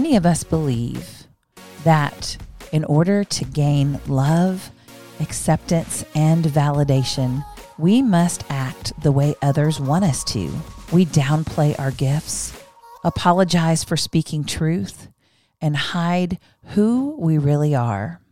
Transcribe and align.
Many 0.00 0.16
of 0.16 0.24
us 0.24 0.44
believe 0.44 1.26
that 1.84 2.38
in 2.72 2.84
order 2.84 3.22
to 3.22 3.44
gain 3.44 4.00
love, 4.06 4.70
acceptance, 5.20 6.06
and 6.14 6.42
validation, 6.42 7.44
we 7.76 8.00
must 8.00 8.42
act 8.48 8.94
the 9.02 9.12
way 9.12 9.34
others 9.42 9.78
want 9.78 10.06
us 10.06 10.24
to. 10.24 10.50
We 10.90 11.04
downplay 11.04 11.78
our 11.78 11.90
gifts, 11.90 12.58
apologize 13.04 13.84
for 13.84 13.98
speaking 13.98 14.44
truth, 14.44 15.08
and 15.60 15.76
hide 15.76 16.38
who 16.68 17.14
we 17.18 17.36
really 17.36 17.74
are. 17.74 18.22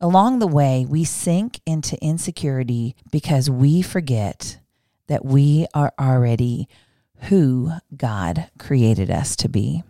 Along 0.00 0.40
the 0.40 0.48
way, 0.48 0.86
we 0.88 1.04
sink 1.04 1.60
into 1.64 1.96
insecurity 2.02 2.96
because 3.12 3.48
we 3.48 3.80
forget 3.80 4.58
that 5.06 5.24
we 5.24 5.68
are 5.72 5.92
already 6.00 6.66
who 7.28 7.70
God 7.96 8.50
created 8.58 9.08
us 9.08 9.36
to 9.36 9.48
be. 9.48 9.84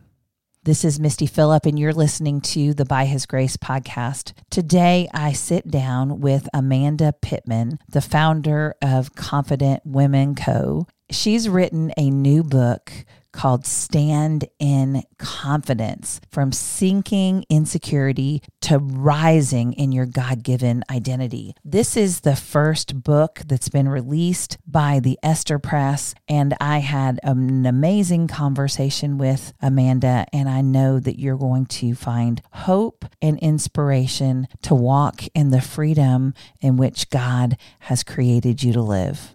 This 0.64 0.82
is 0.82 0.98
Misty 0.98 1.26
Phillip, 1.26 1.66
and 1.66 1.78
you're 1.78 1.92
listening 1.92 2.40
to 2.40 2.72
the 2.72 2.86
By 2.86 3.04
His 3.04 3.26
Grace 3.26 3.58
podcast. 3.58 4.32
Today, 4.48 5.10
I 5.12 5.34
sit 5.34 5.68
down 5.70 6.20
with 6.20 6.48
Amanda 6.54 7.12
Pittman, 7.20 7.78
the 7.86 8.00
founder 8.00 8.74
of 8.80 9.14
Confident 9.14 9.82
Women 9.84 10.34
Co. 10.34 10.86
She's 11.10 11.50
written 11.50 11.92
a 11.98 12.08
new 12.08 12.42
book 12.42 12.90
called 13.34 13.66
Stand 13.66 14.46
in 14.58 15.02
Confidence 15.18 16.20
from 16.30 16.52
sinking 16.52 17.44
insecurity 17.50 18.42
to 18.62 18.78
rising 18.78 19.72
in 19.74 19.92
your 19.92 20.06
God 20.06 20.42
given 20.42 20.84
identity. 20.88 21.54
This 21.64 21.96
is 21.96 22.20
the 22.20 22.36
first 22.36 23.02
book 23.02 23.40
that's 23.44 23.68
been 23.68 23.88
released 23.88 24.56
by 24.66 25.00
the 25.00 25.18
Esther 25.22 25.58
Press, 25.58 26.14
and 26.28 26.54
I 26.60 26.78
had 26.78 27.18
an 27.24 27.66
amazing 27.66 28.28
conversation 28.28 29.18
with 29.18 29.52
Amanda, 29.60 30.26
and 30.32 30.48
I 30.48 30.60
know 30.60 31.00
that 31.00 31.18
you're 31.18 31.36
going 31.36 31.66
to 31.66 31.94
find 31.94 32.40
hope 32.52 33.04
and 33.20 33.38
inspiration 33.40 34.46
to 34.62 34.74
walk 34.74 35.24
in 35.34 35.50
the 35.50 35.60
freedom 35.60 36.34
in 36.60 36.76
which 36.76 37.10
God 37.10 37.58
has 37.80 38.04
created 38.04 38.62
you 38.62 38.72
to 38.72 38.82
live. 38.82 39.34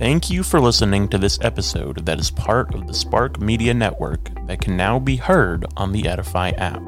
Thank 0.00 0.30
you 0.30 0.42
for 0.42 0.60
listening 0.60 1.08
to 1.08 1.18
this 1.18 1.38
episode 1.42 2.06
that 2.06 2.18
is 2.18 2.30
part 2.30 2.74
of 2.74 2.86
the 2.86 2.94
Spark 2.94 3.38
Media 3.38 3.74
Network 3.74 4.30
that 4.46 4.62
can 4.62 4.74
now 4.74 4.98
be 4.98 5.16
heard 5.16 5.66
on 5.76 5.92
the 5.92 6.08
Edify 6.08 6.52
app. 6.56 6.80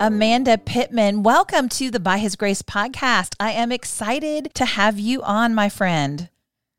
Amanda 0.00 0.58
Pittman, 0.58 1.22
welcome 1.22 1.68
to 1.68 1.92
the 1.92 2.00
By 2.00 2.18
His 2.18 2.34
Grace 2.34 2.62
podcast. 2.62 3.36
I 3.38 3.52
am 3.52 3.70
excited 3.70 4.50
to 4.54 4.64
have 4.64 4.98
you 4.98 5.22
on, 5.22 5.54
my 5.54 5.68
friend. 5.68 6.30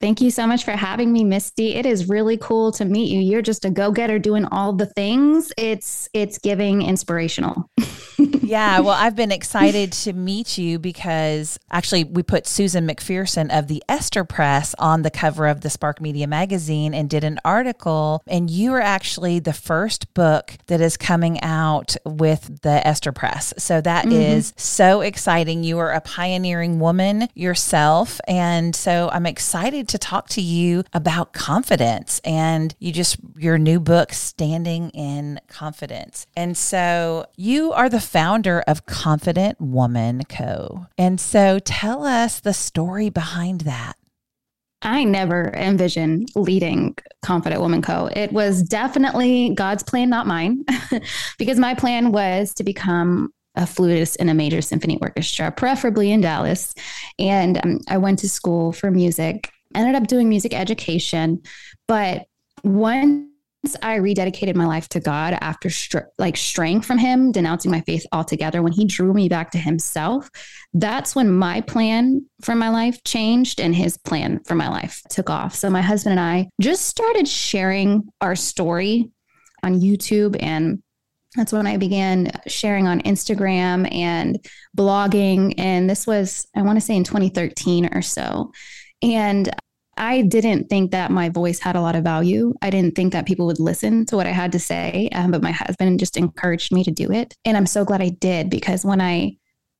Thank 0.02 0.20
you 0.20 0.32
so 0.32 0.48
much 0.48 0.66
for 0.66 0.72
having 0.72 1.14
me, 1.14 1.24
Misty. 1.24 1.76
It 1.76 1.86
is 1.86 2.10
really 2.10 2.36
cool 2.36 2.72
to 2.74 2.86
meet 2.86 3.12
you. 3.12 3.20
You're 3.20 3.44
just 3.44 3.66
a 3.66 3.70
go-getter 3.70 4.18
doing 4.18 4.46
all 4.46 4.74
the 4.74 4.88
things. 4.88 5.54
It's 5.58 6.10
it's 6.12 6.40
giving 6.40 6.82
inspirational. 6.82 7.70
yeah, 8.42 8.80
well, 8.80 8.96
I've 8.96 9.16
been 9.16 9.32
excited 9.32 9.92
to 9.94 10.14
meet 10.14 10.58
you 10.58 10.80
because 10.80 11.60
actually 11.70 12.04
we 12.04 12.24
put 12.24 12.48
Susan 12.48 12.88
McPherson 12.88 13.56
of 13.56 13.68
the 13.68 13.84
Esther 13.88 14.24
Press 14.24 14.74
on 14.80 15.04
the 15.04 15.12
cover 15.12 15.48
of 15.48 15.62
the 15.62 15.70
Spark 15.70 16.02
Media 16.02 16.28
magazine 16.28 16.94
and 16.94 17.10
did 17.10 17.24
an 17.24 17.40
article 17.46 18.24
and 18.28 18.50
you 18.50 18.74
are 18.74 18.82
actually 18.82 19.40
the 19.40 19.54
first 19.54 20.14
book 20.16 20.54
that 20.68 20.82
is 20.82 20.98
coming 20.98 21.42
out 21.42 21.96
with 22.06 22.62
the 22.64 22.86
Esther 22.86 23.12
Press. 23.12 23.54
So 23.58 23.82
that 23.82 24.06
mm-hmm. 24.06 24.20
is 24.20 24.54
so 24.58 25.02
exciting. 25.02 25.64
You 25.64 25.78
are 25.78 25.92
a 25.92 26.02
pioneering 26.02 26.80
woman 26.80 27.30
yourself 27.36 28.20
and 28.28 28.76
so 28.76 29.10
I'm 29.14 29.28
excited 29.28 29.88
to 29.92 29.98
talk 29.98 30.30
to 30.30 30.42
you 30.42 30.84
about 30.94 31.34
confidence 31.34 32.20
and 32.24 32.76
you 32.80 32.92
just, 32.92 33.18
your 33.38 33.58
new 33.58 33.80
book, 33.80 34.14
Standing 34.14 34.90
in 34.92 35.40
Confidence. 35.48 36.26
And 36.36 36.58
so 36.58 37.26
you 37.36 37.74
are 37.74 37.90
the 37.90 38.00
founder 38.00 38.64
of 38.68 38.86
Confident 38.86 39.60
Woman 39.60 40.24
Co. 40.28 40.88
And 40.98 41.20
so 41.20 41.60
tell 41.60 42.06
us 42.06 42.40
the 42.40 42.54
story 42.54 43.10
behind 43.10 43.62
that. 43.62 43.98
I 44.82 45.04
never 45.04 45.54
envisioned 45.56 46.30
leading 46.36 46.96
Confident 47.22 47.62
Woman 47.62 47.82
Co. 47.82 48.08
It 48.08 48.32
was 48.32 48.64
definitely 48.64 49.54
God's 49.54 49.84
plan, 49.84 50.10
not 50.10 50.26
mine, 50.26 50.66
because 51.38 51.60
my 51.60 51.76
plan 51.76 52.12
was 52.12 52.54
to 52.56 52.64
become 52.64 53.32
a 53.56 53.68
flutist 53.68 54.16
in 54.16 54.30
a 54.30 54.34
major 54.34 54.62
symphony 54.62 54.98
orchestra, 55.02 55.52
preferably 55.52 56.12
in 56.12 56.22
Dallas. 56.22 56.74
And 57.20 57.64
um, 57.64 57.80
I 57.88 57.98
went 57.98 58.20
to 58.20 58.30
school 58.30 58.72
for 58.72 58.90
music 58.90 59.52
ended 59.76 59.96
up 59.96 60.08
doing 60.08 60.30
music 60.30 60.54
education. 60.54 61.42
But 61.88 62.26
once 62.64 63.28
I 63.82 64.00
rededicated 64.00 64.56
my 64.56 64.66
life 64.66 64.90
to 64.90 65.00
God 65.00 65.38
after 65.40 65.70
str- 65.70 66.10
like 66.18 66.36
straying 66.38 66.82
from 66.82 66.98
Him, 66.98 67.32
denouncing 67.32 67.72
my 67.72 67.82
faith 67.82 68.06
altogether, 68.12 68.62
when 68.62 68.74
He 68.74 68.86
drew 68.86 69.14
me 69.14 69.30
back 69.30 69.52
to 69.52 69.58
Himself, 69.58 70.30
that's 70.74 71.16
when 71.16 71.32
my 71.32 71.62
plan 71.62 72.26
for 72.42 72.56
my 72.56 72.70
life 72.70 73.04
changed 73.04 73.60
and 73.60 73.76
His 73.76 73.98
plan 73.98 74.40
for 74.46 74.56
my 74.56 74.70
life 74.70 75.02
took 75.10 75.30
off. 75.30 75.56
So 75.56 75.70
my 75.70 75.82
husband 75.82 76.12
and 76.12 76.20
I 76.20 76.50
just 76.60 76.86
started 76.86 77.28
sharing 77.28 78.04
our 78.20 78.36
story 78.36 79.12
on 79.64 79.80
YouTube 79.80 80.36
and 80.42 80.82
that's 81.36 81.54
when 81.54 81.66
I 81.66 81.78
began 81.78 82.32
sharing 82.48 82.88
on 82.88 83.02
Instagram 83.04 83.92
and 83.94 84.38
blogging. 84.78 85.54
And 85.58 85.90
this 85.90 86.06
was, 86.06 86.46
I 86.56 86.62
want 86.62 86.78
to 86.78 86.86
say 86.86 86.96
in 86.96 87.06
2013 87.06 87.94
or 87.94 88.02
so. 88.02 88.52
And 89.02 89.50
I 89.98 90.22
didn't 90.22 90.70
think 90.70 90.92
that 90.92 91.12
my 91.12 91.30
voice 91.30 91.60
had 91.60 91.76
a 91.76 91.82
lot 91.82 91.96
of 91.96 92.04
value. 92.04 92.54
I 92.62 92.70
didn't 92.70 92.96
think 92.96 93.14
that 93.14 93.26
people 93.26 93.46
would 93.48 93.60
listen 93.60 94.06
to 94.08 94.16
what 94.16 94.28
I 94.28 94.32
had 94.32 94.52
to 94.54 94.60
say. 94.60 95.10
Um, 95.14 95.32
but 95.32 95.44
my 95.44 95.52
husband 95.52 96.00
just 96.00 96.18
encouraged 96.18 96.72
me 96.72 96.84
to 96.84 96.92
do 96.92 97.12
it. 97.12 97.36
And 97.46 97.58
I'm 97.58 97.66
so 97.66 97.84
glad 97.84 98.02
I 98.02 98.10
did 98.10 98.50
because 98.50 98.86
when 98.86 99.02
I 99.02 99.38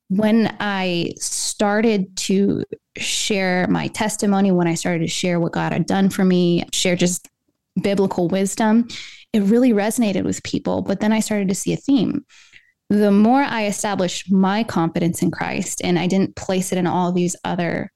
when 0.08 0.54
I 0.60 1.14
started 1.18 2.14
to 2.18 2.64
share 2.98 3.66
my 3.68 3.86
testimony, 3.88 4.52
when 4.52 4.68
I 4.68 4.74
started 4.74 5.00
to 5.00 5.08
share 5.08 5.40
what 5.40 5.52
God 5.52 5.72
had 5.72 5.86
done 5.86 6.10
for 6.10 6.24
me, 6.24 6.64
share 6.72 6.96
just 6.96 7.28
biblical 7.82 8.28
wisdom, 8.28 8.88
it 9.32 9.42
really 9.42 9.72
resonated 9.72 10.24
with 10.24 10.42
people. 10.42 10.82
But 10.82 11.00
then 11.00 11.12
I 11.12 11.20
started 11.20 11.48
to 11.48 11.54
see 11.54 11.72
a 11.72 11.78
theme. 11.78 12.26
The 12.90 13.10
more 13.10 13.40
I 13.40 13.66
established 13.66 14.30
my 14.30 14.64
confidence 14.64 15.22
in 15.22 15.30
Christ 15.30 15.80
and 15.82 15.98
I 15.98 16.06
didn't 16.06 16.36
place 16.36 16.72
it 16.72 16.78
in 16.78 16.86
all 16.86 17.12
these 17.12 17.34
other 17.44 17.90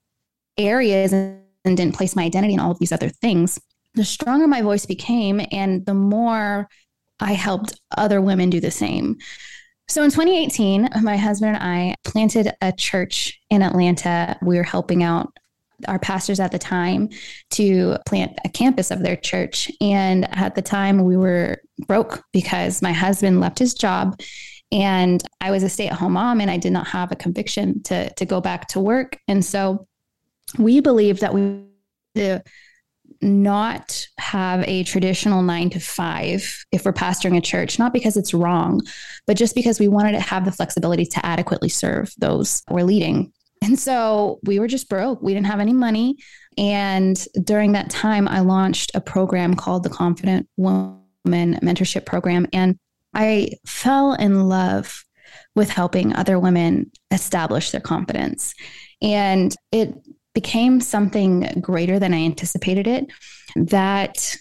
areas 0.58 1.12
and 1.12 1.43
didn't 1.64 1.94
place 1.94 2.17
my 2.17 2.25
identity 2.25 2.55
in 2.55 2.61
all 2.61 2.70
of 2.70 2.79
these 2.79 2.93
other 2.93 3.08
things, 3.08 3.61
the 3.94 4.05
stronger 4.05 4.47
my 4.47 4.62
voice 4.62 4.87
became 4.87 5.41
and 5.50 5.85
the 5.87 5.94
more 5.94 6.69
I 7.20 7.32
helped 7.32 7.81
other 7.97 8.20
women 8.20 8.50
do 8.50 8.61
the 8.61 8.70
same. 8.70 9.17
So 9.88 10.03
in 10.03 10.11
2018, 10.11 10.88
my 11.03 11.17
husband 11.17 11.56
and 11.56 11.62
I 11.62 11.94
planted 12.05 12.53
a 12.61 12.73
church 12.73 13.41
in 13.50 13.62
Atlanta. 13.62 14.37
We 14.43 14.56
were 14.56 14.64
helping 14.64 15.03
out 15.03 15.32
our 15.87 15.99
pastors 15.99 16.41
at 16.41 16.53
the 16.53 16.58
time 16.58 17.08
to 17.50 17.97
plant 18.06 18.38
a 18.44 18.49
campus 18.49 18.91
of 18.91 19.03
their 19.03 19.17
church. 19.17 19.70
And 19.81 20.26
at 20.37 20.55
the 20.55 20.62
time, 20.62 21.05
we 21.05 21.17
were 21.17 21.58
broke 21.87 22.25
because 22.32 22.82
my 22.82 22.93
husband 22.93 23.41
left 23.41 23.58
his 23.58 23.75
job 23.75 24.20
and 24.73 25.23
I 25.41 25.50
was 25.50 25.62
a 25.62 25.69
stay 25.69 25.87
at 25.87 25.93
home 25.99 26.14
mom 26.14 26.41
and 26.41 26.50
I 26.50 26.56
did 26.56 26.73
not 26.73 26.88
have 26.88 27.12
a 27.12 27.17
conviction 27.17 27.82
to, 27.85 28.12
to 28.14 28.25
go 28.25 28.41
back 28.41 28.67
to 28.69 28.81
work. 28.81 29.19
And 29.29 29.44
so 29.44 29.87
we 30.58 30.81
believe 30.81 31.20
that 31.20 31.34
we 31.34 31.62
to 32.16 32.43
not 33.22 34.06
have 34.19 34.62
a 34.66 34.84
traditional 34.84 35.43
nine 35.43 35.70
to 35.70 35.81
five 35.81 36.64
if 36.72 36.84
we're 36.84 36.93
pastoring 36.93 37.37
a 37.37 37.40
church, 37.40 37.78
not 37.78 37.93
because 37.93 38.16
it's 38.16 38.34
wrong, 38.34 38.81
but 39.26 39.37
just 39.37 39.54
because 39.54 39.78
we 39.78 39.88
wanted 39.88 40.12
to 40.12 40.20
have 40.20 40.44
the 40.44 40.52
flexibility 40.52 41.06
to 41.06 41.25
adequately 41.25 41.69
serve 41.69 42.12
those 42.19 42.62
we're 42.69 42.82
leading. 42.82 43.32
And 43.62 43.78
so 43.78 44.38
we 44.44 44.58
were 44.58 44.69
just 44.69 44.88
broke. 44.88 45.22
We 45.22 45.32
didn't 45.32 45.46
have 45.46 45.60
any 45.60 45.72
money. 45.72 46.16
And 46.58 47.22
during 47.43 47.72
that 47.72 47.90
time, 47.90 48.28
I 48.28 48.40
launched 48.40 48.93
a 48.94 49.00
program 49.00 49.54
called 49.54 49.82
the 49.82 49.90
Confident 49.90 50.48
Woman 50.56 50.98
Mentorship 51.34 52.04
Program. 52.04 52.46
And 52.52 52.78
I 53.14 53.50
fell 53.66 54.12
in 54.12 54.48
love 54.48 55.04
with 55.54 55.70
helping 55.70 56.14
other 56.14 56.38
women 56.38 56.90
establish 57.10 57.70
their 57.70 57.81
confidence. 57.81 58.54
And 59.00 59.54
it 59.72 59.94
became 60.37 60.83
something 60.83 61.49
greater 61.62 61.99
than 61.99 62.12
I 62.12 62.19
anticipated 62.19 62.87
it. 62.87 63.06
That 63.56 64.37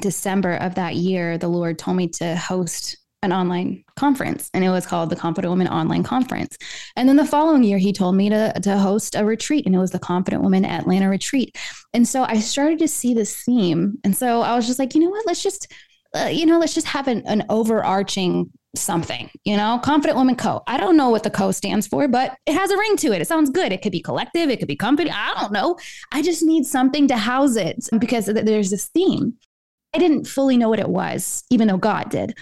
December 0.00 0.54
of 0.54 0.76
that 0.76 0.94
year, 0.94 1.36
the 1.36 1.46
Lord 1.46 1.78
told 1.78 1.98
me 1.98 2.08
to 2.08 2.36
host 2.36 2.96
an 3.22 3.30
online 3.30 3.84
conference 3.96 4.48
and 4.54 4.64
it 4.64 4.70
was 4.70 4.86
called 4.86 5.10
the 5.10 5.16
Confident 5.16 5.50
Woman 5.50 5.68
Online 5.68 6.02
Conference. 6.02 6.56
And 6.96 7.06
then 7.06 7.16
the 7.16 7.26
following 7.26 7.62
year, 7.62 7.76
he 7.76 7.92
told 7.92 8.14
me 8.14 8.30
to, 8.30 8.58
to 8.62 8.78
host 8.78 9.14
a 9.14 9.22
retreat 9.22 9.66
and 9.66 9.74
it 9.74 9.78
was 9.78 9.90
the 9.90 9.98
Confident 9.98 10.42
Woman 10.42 10.64
Atlanta 10.64 11.10
Retreat. 11.10 11.58
And 11.92 12.08
so 12.08 12.24
I 12.24 12.40
started 12.40 12.78
to 12.78 12.88
see 12.88 13.12
this 13.12 13.42
theme. 13.44 13.98
And 14.04 14.16
so 14.16 14.40
I 14.40 14.56
was 14.56 14.66
just 14.66 14.78
like, 14.78 14.94
you 14.94 15.02
know 15.02 15.10
what? 15.10 15.26
Let's 15.26 15.42
just, 15.42 15.70
uh, 16.16 16.30
you 16.32 16.46
know, 16.46 16.58
let's 16.58 16.74
just 16.74 16.86
have 16.86 17.08
an, 17.08 17.24
an 17.26 17.44
overarching 17.50 18.50
something, 18.76 19.30
you 19.44 19.56
know, 19.56 19.80
Confident 19.82 20.16
Woman 20.16 20.36
Co. 20.36 20.62
I 20.66 20.76
don't 20.76 20.96
know 20.96 21.10
what 21.10 21.22
the 21.22 21.30
Co 21.30 21.50
stands 21.50 21.86
for, 21.86 22.06
but 22.08 22.36
it 22.46 22.54
has 22.54 22.70
a 22.70 22.76
ring 22.76 22.96
to 22.98 23.12
it. 23.12 23.20
It 23.20 23.28
sounds 23.28 23.50
good. 23.50 23.72
It 23.72 23.82
could 23.82 23.92
be 23.92 24.00
collective, 24.00 24.48
it 24.48 24.58
could 24.58 24.68
be 24.68 24.76
company. 24.76 25.10
I 25.10 25.34
don't 25.40 25.52
know. 25.52 25.76
I 26.12 26.22
just 26.22 26.42
need 26.42 26.64
something 26.66 27.08
to 27.08 27.16
house 27.16 27.56
it 27.56 27.88
because 27.98 28.26
there's 28.26 28.70
this 28.70 28.86
theme. 28.86 29.34
I 29.94 29.98
didn't 29.98 30.26
fully 30.26 30.56
know 30.56 30.68
what 30.68 30.78
it 30.78 30.88
was, 30.88 31.42
even 31.50 31.68
though 31.68 31.76
God 31.76 32.10
did. 32.10 32.38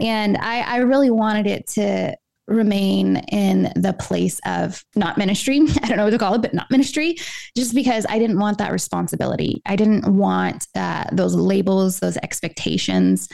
And 0.00 0.36
I, 0.36 0.60
I 0.60 0.76
really 0.78 1.10
wanted 1.10 1.46
it 1.46 1.66
to 1.68 2.16
remain 2.48 3.16
in 3.32 3.72
the 3.74 3.92
place 3.92 4.40
of 4.46 4.84
not 4.94 5.18
ministry. 5.18 5.60
I 5.82 5.88
don't 5.88 5.96
know 5.96 6.04
what 6.04 6.10
to 6.10 6.18
call 6.18 6.34
it, 6.34 6.42
but 6.42 6.54
not 6.54 6.70
ministry, 6.70 7.16
just 7.56 7.74
because 7.74 8.06
I 8.08 8.18
didn't 8.18 8.38
want 8.38 8.58
that 8.58 8.72
responsibility. 8.72 9.62
I 9.66 9.74
didn't 9.74 10.06
want 10.06 10.68
uh, 10.74 11.04
those 11.12 11.34
labels, 11.34 11.98
those 11.98 12.16
expectations. 12.18 13.28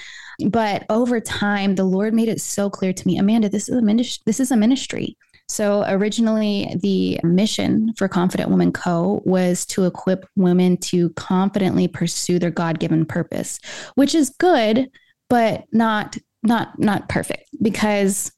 But 0.48 0.84
over 0.90 1.20
time, 1.20 1.74
the 1.74 1.84
Lord 1.84 2.14
made 2.14 2.28
it 2.28 2.40
so 2.40 2.70
clear 2.70 2.92
to 2.92 3.06
me, 3.06 3.18
Amanda, 3.18 3.48
this 3.48 3.68
is 3.68 3.76
a 3.76 3.82
ministry. 3.82 4.22
This 4.26 4.40
is 4.40 4.50
a 4.50 4.56
ministry. 4.56 5.16
So 5.48 5.84
originally, 5.86 6.74
the 6.80 7.20
mission 7.24 7.92
for 7.98 8.08
Confident 8.08 8.48
Woman 8.48 8.72
Co. 8.72 9.20
was 9.24 9.66
to 9.66 9.84
equip 9.84 10.26
women 10.36 10.76
to 10.78 11.10
confidently 11.10 11.88
pursue 11.88 12.38
their 12.38 12.50
God-given 12.50 13.04
purpose, 13.06 13.58
which 13.94 14.14
is 14.14 14.30
good, 14.30 14.88
but 15.28 15.64
not 15.72 16.16
not 16.42 16.78
not 16.78 17.08
perfect 17.08 17.48
because 17.60 18.32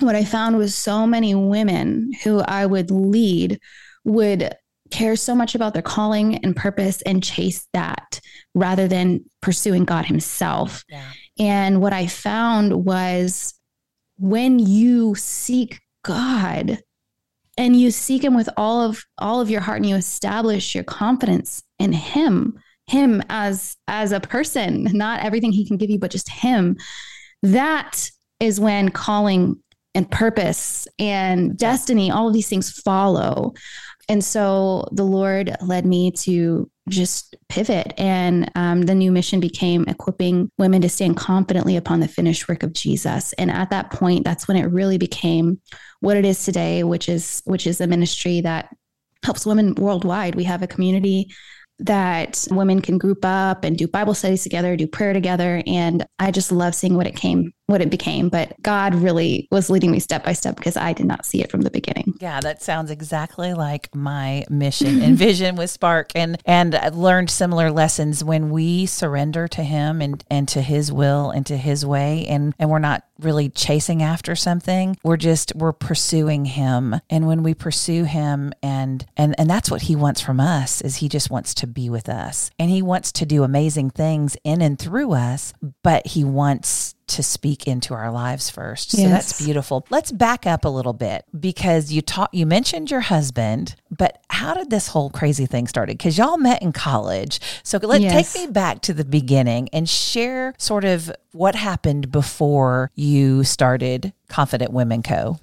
what 0.00 0.16
I 0.16 0.24
found 0.24 0.56
was 0.56 0.74
so 0.74 1.06
many 1.06 1.34
women 1.34 2.12
who 2.24 2.40
I 2.40 2.66
would 2.66 2.90
lead 2.90 3.60
would 4.04 4.54
care 4.90 5.16
so 5.16 5.34
much 5.34 5.54
about 5.54 5.72
their 5.72 5.82
calling 5.82 6.36
and 6.44 6.54
purpose 6.54 7.02
and 7.02 7.22
chase 7.22 7.66
that 7.72 8.20
rather 8.54 8.88
than 8.88 9.24
pursuing 9.40 9.84
God 9.84 10.04
Himself. 10.04 10.84
Yeah. 10.88 11.10
And 11.38 11.80
what 11.80 11.92
I 11.92 12.06
found 12.06 12.84
was 12.84 13.54
when 14.18 14.58
you 14.58 15.14
seek 15.14 15.80
God 16.04 16.82
and 17.56 17.78
you 17.78 17.90
seek 17.90 18.24
Him 18.24 18.34
with 18.34 18.48
all 18.56 18.82
of 18.82 19.04
all 19.18 19.40
of 19.40 19.50
your 19.50 19.60
heart 19.60 19.78
and 19.78 19.88
you 19.88 19.96
establish 19.96 20.74
your 20.74 20.84
confidence 20.84 21.62
in 21.78 21.92
Him, 21.92 22.58
Him 22.86 23.22
as 23.28 23.76
as 23.88 24.12
a 24.12 24.20
person, 24.20 24.84
not 24.92 25.20
everything 25.20 25.52
He 25.52 25.66
can 25.66 25.76
give 25.76 25.90
you, 25.90 25.98
but 25.98 26.10
just 26.10 26.28
Him. 26.28 26.76
That 27.42 28.10
is 28.40 28.60
when 28.60 28.90
calling 28.90 29.56
and 29.94 30.10
purpose 30.10 30.88
and 30.98 31.56
destiny, 31.56 32.10
all 32.10 32.28
of 32.28 32.34
these 32.34 32.48
things 32.48 32.70
follow. 32.70 33.52
And 34.08 34.24
so 34.24 34.88
the 34.92 35.04
Lord 35.04 35.54
led 35.60 35.86
me 35.86 36.10
to 36.12 36.70
just 36.88 37.36
pivot. 37.48 37.92
And 37.96 38.50
um, 38.54 38.82
the 38.82 38.94
new 38.94 39.12
mission 39.12 39.40
became 39.40 39.84
equipping 39.86 40.50
women 40.58 40.82
to 40.82 40.88
stand 40.88 41.16
confidently 41.16 41.76
upon 41.76 42.00
the 42.00 42.08
finished 42.08 42.48
work 42.48 42.62
of 42.62 42.72
Jesus. 42.72 43.32
And 43.34 43.50
at 43.50 43.70
that 43.70 43.90
point, 43.90 44.24
that's 44.24 44.48
when 44.48 44.56
it 44.56 44.66
really 44.66 44.98
became 44.98 45.60
what 46.00 46.16
it 46.16 46.24
is 46.24 46.44
today, 46.44 46.82
which 46.82 47.08
is 47.08 47.42
which 47.44 47.66
is 47.66 47.80
a 47.80 47.86
ministry 47.86 48.40
that 48.40 48.74
helps 49.24 49.46
women 49.46 49.74
worldwide. 49.76 50.34
We 50.34 50.44
have 50.44 50.62
a 50.62 50.66
community 50.66 51.32
that 51.78 52.46
women 52.50 52.80
can 52.80 52.98
group 52.98 53.24
up 53.24 53.64
and 53.64 53.76
do 53.76 53.88
Bible 53.88 54.14
studies 54.14 54.42
together, 54.42 54.76
do 54.76 54.86
prayer 54.86 55.12
together. 55.12 55.62
And 55.66 56.06
I 56.18 56.30
just 56.30 56.52
love 56.52 56.74
seeing 56.74 56.94
what 56.94 57.06
it 57.06 57.16
came, 57.16 57.52
what 57.66 57.80
it 57.80 57.90
became. 57.90 58.28
But 58.28 58.60
God 58.62 58.94
really 58.94 59.48
was 59.50 59.70
leading 59.70 59.90
me 59.90 60.00
step 60.00 60.24
by 60.24 60.32
step 60.32 60.56
because 60.56 60.76
I 60.76 60.92
did 60.92 61.06
not 61.06 61.24
see 61.24 61.42
it 61.42 61.50
from 61.50 61.62
the 61.62 61.70
beginning. 61.70 62.14
Yeah, 62.20 62.40
that 62.40 62.62
sounds 62.62 62.90
exactly 62.90 63.54
like 63.54 63.94
my 63.94 64.44
mission 64.50 65.00
and 65.02 65.16
vision 65.18 65.56
with 65.56 65.70
Spark. 65.70 66.10
And 66.14 66.40
and 66.44 66.74
I 66.74 66.88
learned 66.88 67.30
similar 67.30 67.70
lessons 67.70 68.22
when 68.22 68.50
we 68.50 68.86
surrender 68.86 69.48
to 69.48 69.62
him 69.62 70.02
and, 70.02 70.22
and 70.30 70.48
to 70.48 70.60
his 70.60 70.92
will 70.92 71.30
and 71.30 71.46
to 71.46 71.56
his 71.56 71.86
way 71.86 72.26
and, 72.26 72.54
and 72.58 72.70
we're 72.70 72.78
not 72.78 73.04
really 73.18 73.48
chasing 73.48 74.02
after 74.02 74.34
something. 74.34 74.96
We're 75.02 75.16
just 75.16 75.54
we're 75.54 75.72
pursuing 75.72 76.44
him. 76.44 76.96
And 77.08 77.26
when 77.26 77.42
we 77.42 77.54
pursue 77.54 78.04
him 78.04 78.52
and 78.62 79.06
and 79.16 79.34
and 79.38 79.48
that's 79.48 79.70
what 79.70 79.82
he 79.82 79.96
wants 79.96 80.20
from 80.20 80.40
us 80.40 80.80
is 80.80 80.96
he 80.96 81.08
just 81.08 81.30
wants 81.30 81.54
to 81.54 81.66
be 81.66 81.88
with 81.88 82.08
us. 82.08 82.50
And 82.58 82.70
he 82.70 82.82
wants 82.82 83.12
to 83.12 83.26
do 83.26 83.44
amazing 83.44 83.90
things 83.90 84.36
in 84.44 84.60
and 84.60 84.78
through 84.78 85.12
us, 85.12 85.52
but 85.82 86.06
he 86.08 86.24
wants 86.24 86.94
to 87.12 87.22
speak 87.22 87.66
into 87.66 87.94
our 87.94 88.10
lives 88.10 88.50
first. 88.50 88.90
So 88.92 89.02
that's 89.08 89.40
beautiful. 89.42 89.86
Let's 89.90 90.12
back 90.12 90.46
up 90.46 90.64
a 90.64 90.68
little 90.68 90.92
bit 90.92 91.24
because 91.38 91.92
you 91.92 92.02
taught 92.02 92.32
you 92.32 92.46
mentioned 92.46 92.90
your 92.90 93.00
husband, 93.00 93.76
but 93.90 94.22
how 94.30 94.54
did 94.54 94.70
this 94.70 94.88
whole 94.88 95.10
crazy 95.10 95.46
thing 95.46 95.66
started? 95.66 95.98
Because 95.98 96.18
y'all 96.18 96.38
met 96.38 96.62
in 96.62 96.72
college. 96.72 97.40
So 97.62 97.78
let 97.78 98.00
yes. 98.00 98.32
take 98.32 98.46
me 98.46 98.52
back 98.52 98.80
to 98.82 98.94
the 98.94 99.04
beginning 99.04 99.68
and 99.72 99.88
share 99.88 100.54
sort 100.58 100.84
of 100.84 101.12
what 101.32 101.54
happened 101.54 102.10
before 102.10 102.90
you 102.94 103.44
started 103.44 104.12
Confident 104.28 104.72
Women 104.72 105.02
Co. 105.02 105.38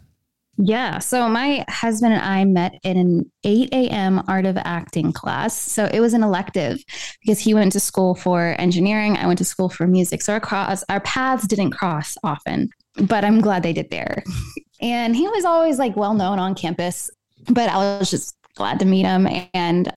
Yeah. 0.62 1.00
So 1.00 1.30
my 1.30 1.64
husband 1.70 2.14
and 2.14 2.22
I 2.22 2.44
met 2.44 2.74
in 2.84 2.98
an 2.98 3.32
8 3.46 3.70
a.m. 3.72 4.22
art 4.28 4.46
of 4.46 4.58
acting 4.58 5.14
class. 5.14 5.58
So 5.58 5.86
it 5.86 6.02
was 6.02 6.14
an 6.14 6.22
elective 6.22 6.84
because 7.22 7.40
he 7.40 7.54
went 7.54 7.72
to 7.72 7.80
school 7.80 8.14
for 8.14 8.56
engineering. 8.60 9.16
I 9.16 9.26
went 9.26 9.38
to 9.38 9.46
school 9.46 9.70
for 9.70 9.88
music. 9.88 10.22
So 10.22 10.34
our 10.34 10.42
cross, 10.42 10.84
our 10.90 11.00
paths 11.00 11.48
didn't 11.48 11.72
cross 11.72 12.18
often, 12.26 12.72
but 13.02 13.24
I'm 13.24 13.40
glad 13.40 13.64
they 13.64 13.74
did 13.74 13.90
there. 13.90 14.24
And 14.82 15.14
he 15.14 15.28
was 15.28 15.44
always 15.44 15.78
like 15.78 15.98
well 15.98 16.14
known 16.14 16.40
on 16.40 16.56
campus, 16.56 17.12
but 17.50 17.70
I 17.70 18.00
was 18.00 18.10
just 18.10 18.34
glad 18.56 18.80
to 18.80 18.86
meet 18.86 19.04
him. 19.04 19.28
And 19.54 19.92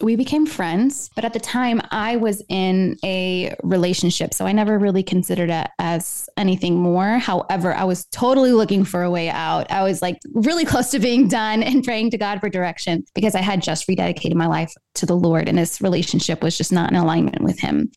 we 0.00 0.16
became 0.16 0.46
friends, 0.46 1.10
but 1.14 1.24
at 1.24 1.32
the 1.32 1.40
time 1.40 1.80
I 1.90 2.16
was 2.16 2.42
in 2.48 2.96
a 3.04 3.54
relationship. 3.62 4.32
So 4.34 4.46
I 4.46 4.52
never 4.52 4.78
really 4.78 5.02
considered 5.02 5.50
it 5.50 5.68
as 5.78 6.28
anything 6.36 6.76
more. 6.78 7.18
However, 7.18 7.74
I 7.74 7.84
was 7.84 8.06
totally 8.06 8.52
looking 8.52 8.84
for 8.84 9.02
a 9.02 9.10
way 9.10 9.28
out. 9.28 9.70
I 9.70 9.82
was 9.82 10.02
like 10.02 10.18
really 10.32 10.64
close 10.66 10.90
to 10.90 10.98
being 10.98 11.28
done 11.28 11.62
and 11.62 11.84
praying 11.84 12.10
to 12.12 12.18
God 12.18 12.40
for 12.40 12.48
direction 12.48 13.04
because 13.14 13.34
I 13.34 13.40
had 13.40 13.62
just 13.62 13.88
rededicated 13.88 14.34
my 14.34 14.46
life 14.46 14.72
to 14.94 15.06
the 15.06 15.16
Lord 15.16 15.48
and 15.48 15.58
this 15.58 15.80
relationship 15.80 16.42
was 16.42 16.56
just 16.56 16.72
not 16.72 16.90
in 16.90 16.96
alignment 16.96 17.42
with 17.42 17.58
Him. 17.58 17.90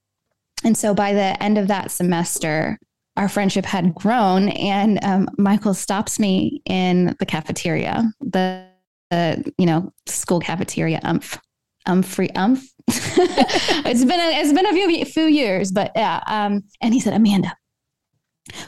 And 0.63 0.77
so 0.77 0.93
by 0.93 1.13
the 1.13 1.41
end 1.41 1.57
of 1.57 1.67
that 1.67 1.91
semester, 1.91 2.79
our 3.17 3.27
friendship 3.27 3.65
had 3.65 3.93
grown 3.93 4.50
and 4.50 5.03
um, 5.03 5.29
Michael 5.38 5.74
stops 5.74 6.19
me 6.19 6.62
in 6.65 7.15
the 7.19 7.25
cafeteria, 7.25 8.12
the, 8.21 8.65
the 9.10 9.51
you 9.57 9.65
know, 9.65 9.91
school 10.05 10.39
cafeteria 10.39 11.00
umph 11.03 11.39
Umphrey 11.88 12.29
Umph. 12.35 12.63
it's 12.88 14.05
been 14.05 14.19
a, 14.19 14.39
it's 14.39 14.53
been 14.53 14.65
a 14.65 14.73
few 14.73 15.05
few 15.05 15.25
years, 15.25 15.71
but 15.71 15.91
yeah. 15.95 16.21
Um, 16.27 16.63
and 16.81 16.93
he 16.93 17.00
said, 17.00 17.13
Amanda, 17.13 17.55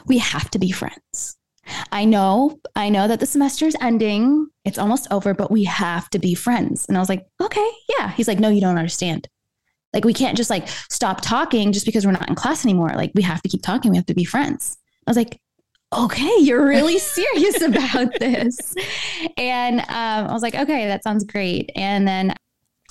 we 0.06 0.18
have 0.18 0.50
to 0.50 0.58
be 0.58 0.70
friends. 0.70 1.36
I 1.92 2.04
know, 2.04 2.58
I 2.76 2.90
know 2.90 3.08
that 3.08 3.20
the 3.20 3.26
semester 3.26 3.66
is 3.66 3.76
ending. 3.80 4.48
It's 4.64 4.78
almost 4.78 5.08
over, 5.10 5.34
but 5.34 5.50
we 5.50 5.64
have 5.64 6.10
to 6.10 6.18
be 6.18 6.34
friends. 6.34 6.84
And 6.88 6.96
I 6.96 7.00
was 7.00 7.08
like, 7.08 7.26
okay, 7.40 7.70
yeah. 7.88 8.10
He's 8.10 8.28
like, 8.28 8.38
no, 8.38 8.50
you 8.50 8.60
don't 8.60 8.76
understand. 8.76 9.28
Like, 9.92 10.04
we 10.04 10.12
can't 10.12 10.36
just 10.36 10.50
like 10.50 10.68
stop 10.90 11.20
talking 11.20 11.72
just 11.72 11.86
because 11.86 12.04
we're 12.04 12.12
not 12.12 12.28
in 12.28 12.34
class 12.34 12.64
anymore. 12.64 12.92
Like, 12.94 13.12
we 13.14 13.22
have 13.22 13.42
to 13.42 13.48
keep 13.48 13.62
talking. 13.62 13.90
We 13.90 13.96
have 13.96 14.06
to 14.06 14.14
be 14.14 14.24
friends. 14.24 14.76
I 15.06 15.10
was 15.10 15.16
like, 15.16 15.40
okay, 15.96 16.36
you're 16.40 16.66
really 16.66 16.98
serious 16.98 17.62
about 17.62 18.18
this. 18.18 18.74
And 19.36 19.80
um, 19.80 19.86
I 19.88 20.32
was 20.32 20.42
like, 20.42 20.54
okay, 20.54 20.86
that 20.86 21.04
sounds 21.04 21.24
great. 21.24 21.70
And 21.76 22.06
then 22.06 22.34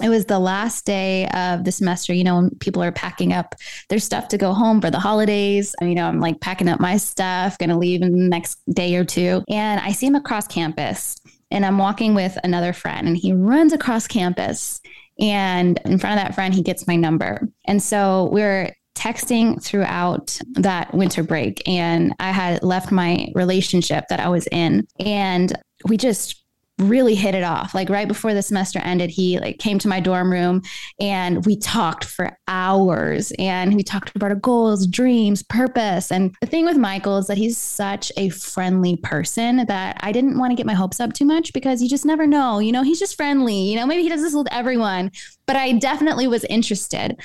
it 0.01 0.09
was 0.09 0.25
the 0.25 0.39
last 0.39 0.85
day 0.85 1.27
of 1.29 1.63
the 1.63 1.71
semester, 1.71 2.13
you 2.13 2.23
know, 2.23 2.35
when 2.35 2.49
people 2.59 2.81
are 2.81 2.91
packing 2.91 3.31
up 3.31 3.55
their 3.89 3.99
stuff 3.99 4.27
to 4.29 4.37
go 4.37 4.53
home 4.53 4.81
for 4.81 4.89
the 4.89 4.99
holidays. 4.99 5.75
You 5.81 5.93
know, 5.93 6.07
I'm 6.07 6.19
like 6.19 6.41
packing 6.41 6.67
up 6.67 6.79
my 6.79 6.97
stuff, 6.97 7.57
going 7.59 7.69
to 7.69 7.77
leave 7.77 8.01
in 8.01 8.11
the 8.11 8.29
next 8.29 8.59
day 8.73 8.95
or 8.95 9.05
two. 9.05 9.43
And 9.49 9.79
I 9.79 9.91
see 9.91 10.07
him 10.07 10.15
across 10.15 10.47
campus 10.47 11.19
and 11.51 11.63
I'm 11.65 11.77
walking 11.77 12.15
with 12.15 12.37
another 12.43 12.73
friend 12.73 13.07
and 13.07 13.15
he 13.15 13.33
runs 13.33 13.71
across 13.71 14.07
campus. 14.07 14.81
And 15.19 15.79
in 15.85 15.99
front 15.99 16.19
of 16.19 16.25
that 16.25 16.33
friend, 16.33 16.53
he 16.53 16.63
gets 16.63 16.87
my 16.87 16.95
number. 16.95 17.47
And 17.65 17.81
so 17.81 18.29
we're 18.31 18.75
texting 18.95 19.63
throughout 19.63 20.39
that 20.53 20.91
winter 20.93 21.23
break. 21.23 21.67
And 21.67 22.15
I 22.19 22.31
had 22.31 22.63
left 22.63 22.91
my 22.91 23.27
relationship 23.35 24.05
that 24.09 24.19
I 24.19 24.29
was 24.29 24.47
in. 24.47 24.87
And 24.99 25.53
we 25.87 25.97
just 25.97 26.42
really 26.79 27.15
hit 27.15 27.35
it 27.35 27.43
off. 27.43 27.75
Like 27.75 27.89
right 27.89 28.07
before 28.07 28.33
the 28.33 28.41
semester 28.41 28.79
ended, 28.79 29.09
he 29.09 29.39
like 29.39 29.59
came 29.59 29.77
to 29.79 29.87
my 29.87 29.99
dorm 29.99 30.31
room 30.31 30.63
and 30.99 31.45
we 31.45 31.55
talked 31.55 32.03
for 32.03 32.37
hours 32.47 33.31
and 33.37 33.75
we 33.75 33.83
talked 33.83 34.15
about 34.15 34.31
our 34.31 34.35
goals, 34.35 34.87
dreams, 34.87 35.43
purpose. 35.43 36.11
And 36.11 36.33
the 36.41 36.47
thing 36.47 36.65
with 36.65 36.77
Michael 36.77 37.17
is 37.17 37.27
that 37.27 37.37
he's 37.37 37.57
such 37.57 38.11
a 38.17 38.29
friendly 38.29 38.97
person 38.97 39.65
that 39.67 39.97
I 40.01 40.11
didn't 40.11 40.39
want 40.39 40.51
to 40.51 40.55
get 40.55 40.65
my 40.65 40.73
hopes 40.73 40.99
up 40.99 41.13
too 41.13 41.25
much 41.25 41.53
because 41.53 41.81
you 41.81 41.89
just 41.89 42.05
never 42.05 42.25
know. 42.25 42.59
You 42.59 42.71
know, 42.71 42.83
he's 42.83 42.99
just 42.99 43.15
friendly. 43.15 43.55
You 43.69 43.75
know, 43.75 43.85
maybe 43.85 44.03
he 44.03 44.09
does 44.09 44.21
this 44.21 44.33
with 44.33 44.47
everyone, 44.51 45.11
but 45.45 45.55
I 45.55 45.73
definitely 45.73 46.27
was 46.27 46.43
interested. 46.45 47.19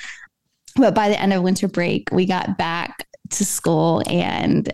But 0.75 0.93
by 0.93 1.09
the 1.09 1.19
end 1.19 1.33
of 1.33 1.41
winter 1.41 1.67
break, 1.67 2.09
we 2.11 2.25
got 2.25 2.57
back 2.57 3.07
to 3.31 3.45
school 3.45 4.03
and 4.07 4.71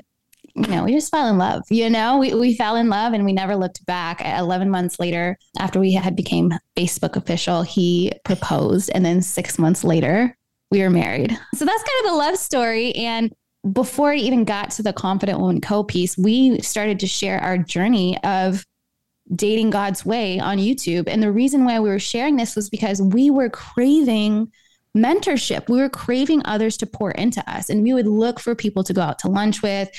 you 0.55 0.67
know, 0.67 0.85
we 0.85 0.93
just 0.93 1.11
fell 1.11 1.27
in 1.27 1.37
love, 1.37 1.63
you 1.69 1.89
know, 1.89 2.17
we, 2.17 2.33
we 2.33 2.55
fell 2.55 2.77
in 2.77 2.89
love 2.89 3.13
and 3.13 3.25
we 3.25 3.33
never 3.33 3.55
looked 3.55 3.85
back 3.85 4.21
11 4.21 4.69
months 4.69 4.99
later 4.99 5.37
after 5.59 5.79
we 5.79 5.91
had 5.91 6.15
became 6.15 6.53
Facebook 6.77 7.17
official, 7.17 7.61
he 7.61 8.13
proposed. 8.23 8.89
And 8.93 9.05
then 9.05 9.21
six 9.21 9.59
months 9.59 9.83
later, 9.83 10.37
we 10.71 10.81
were 10.81 10.89
married. 10.89 11.37
So 11.55 11.65
that's 11.65 11.83
kind 11.83 12.05
of 12.05 12.11
the 12.11 12.17
love 12.17 12.37
story. 12.37 12.93
And 12.95 13.33
before 13.73 14.11
I 14.11 14.17
even 14.17 14.45
got 14.45 14.71
to 14.71 14.83
the 14.83 14.93
confident 14.93 15.39
woman 15.39 15.59
co 15.59 15.83
piece, 15.83 16.17
we 16.17 16.59
started 16.61 16.99
to 17.01 17.07
share 17.07 17.39
our 17.39 17.57
journey 17.57 18.17
of 18.23 18.65
dating 19.33 19.71
God's 19.71 20.05
way 20.05 20.39
on 20.39 20.57
YouTube. 20.57 21.07
And 21.07 21.21
the 21.21 21.31
reason 21.31 21.65
why 21.65 21.79
we 21.79 21.89
were 21.89 21.99
sharing 21.99 22.37
this 22.37 22.55
was 22.55 22.69
because 22.69 23.01
we 23.01 23.29
were 23.29 23.49
craving 23.49 24.51
mentorship. 24.95 25.67
We 25.67 25.79
were 25.79 25.89
craving 25.89 26.41
others 26.45 26.77
to 26.77 26.85
pour 26.85 27.11
into 27.11 27.47
us, 27.51 27.69
and 27.69 27.83
we 27.83 27.93
would 27.93 28.07
look 28.07 28.39
for 28.39 28.55
people 28.55 28.83
to 28.83 28.93
go 28.93 29.01
out 29.01 29.19
to 29.19 29.27
lunch 29.27 29.61
with. 29.61 29.89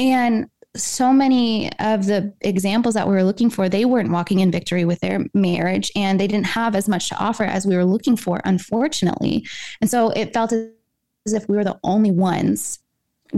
And 0.00 0.48
so 0.76 1.12
many 1.12 1.70
of 1.78 2.06
the 2.06 2.32
examples 2.40 2.94
that 2.94 3.06
we 3.06 3.12
were 3.12 3.22
looking 3.22 3.50
for, 3.50 3.68
they 3.68 3.84
weren't 3.84 4.10
walking 4.10 4.40
in 4.40 4.50
victory 4.50 4.84
with 4.84 5.00
their 5.00 5.26
marriage 5.34 5.92
and 5.94 6.18
they 6.18 6.26
didn't 6.26 6.46
have 6.46 6.74
as 6.74 6.88
much 6.88 7.08
to 7.10 7.18
offer 7.18 7.44
as 7.44 7.66
we 7.66 7.76
were 7.76 7.84
looking 7.84 8.16
for, 8.16 8.40
unfortunately. 8.44 9.46
And 9.80 9.90
so 9.90 10.10
it 10.10 10.32
felt 10.32 10.52
as 10.52 11.32
if 11.32 11.48
we 11.48 11.56
were 11.56 11.64
the 11.64 11.78
only 11.84 12.10
ones 12.10 12.78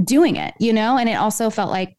doing 0.05 0.37
it, 0.37 0.55
you 0.61 0.73
know? 0.73 0.97
And 0.99 1.09
it 1.09 1.15
also 1.15 1.51
felt 1.51 1.71
like 1.71 1.97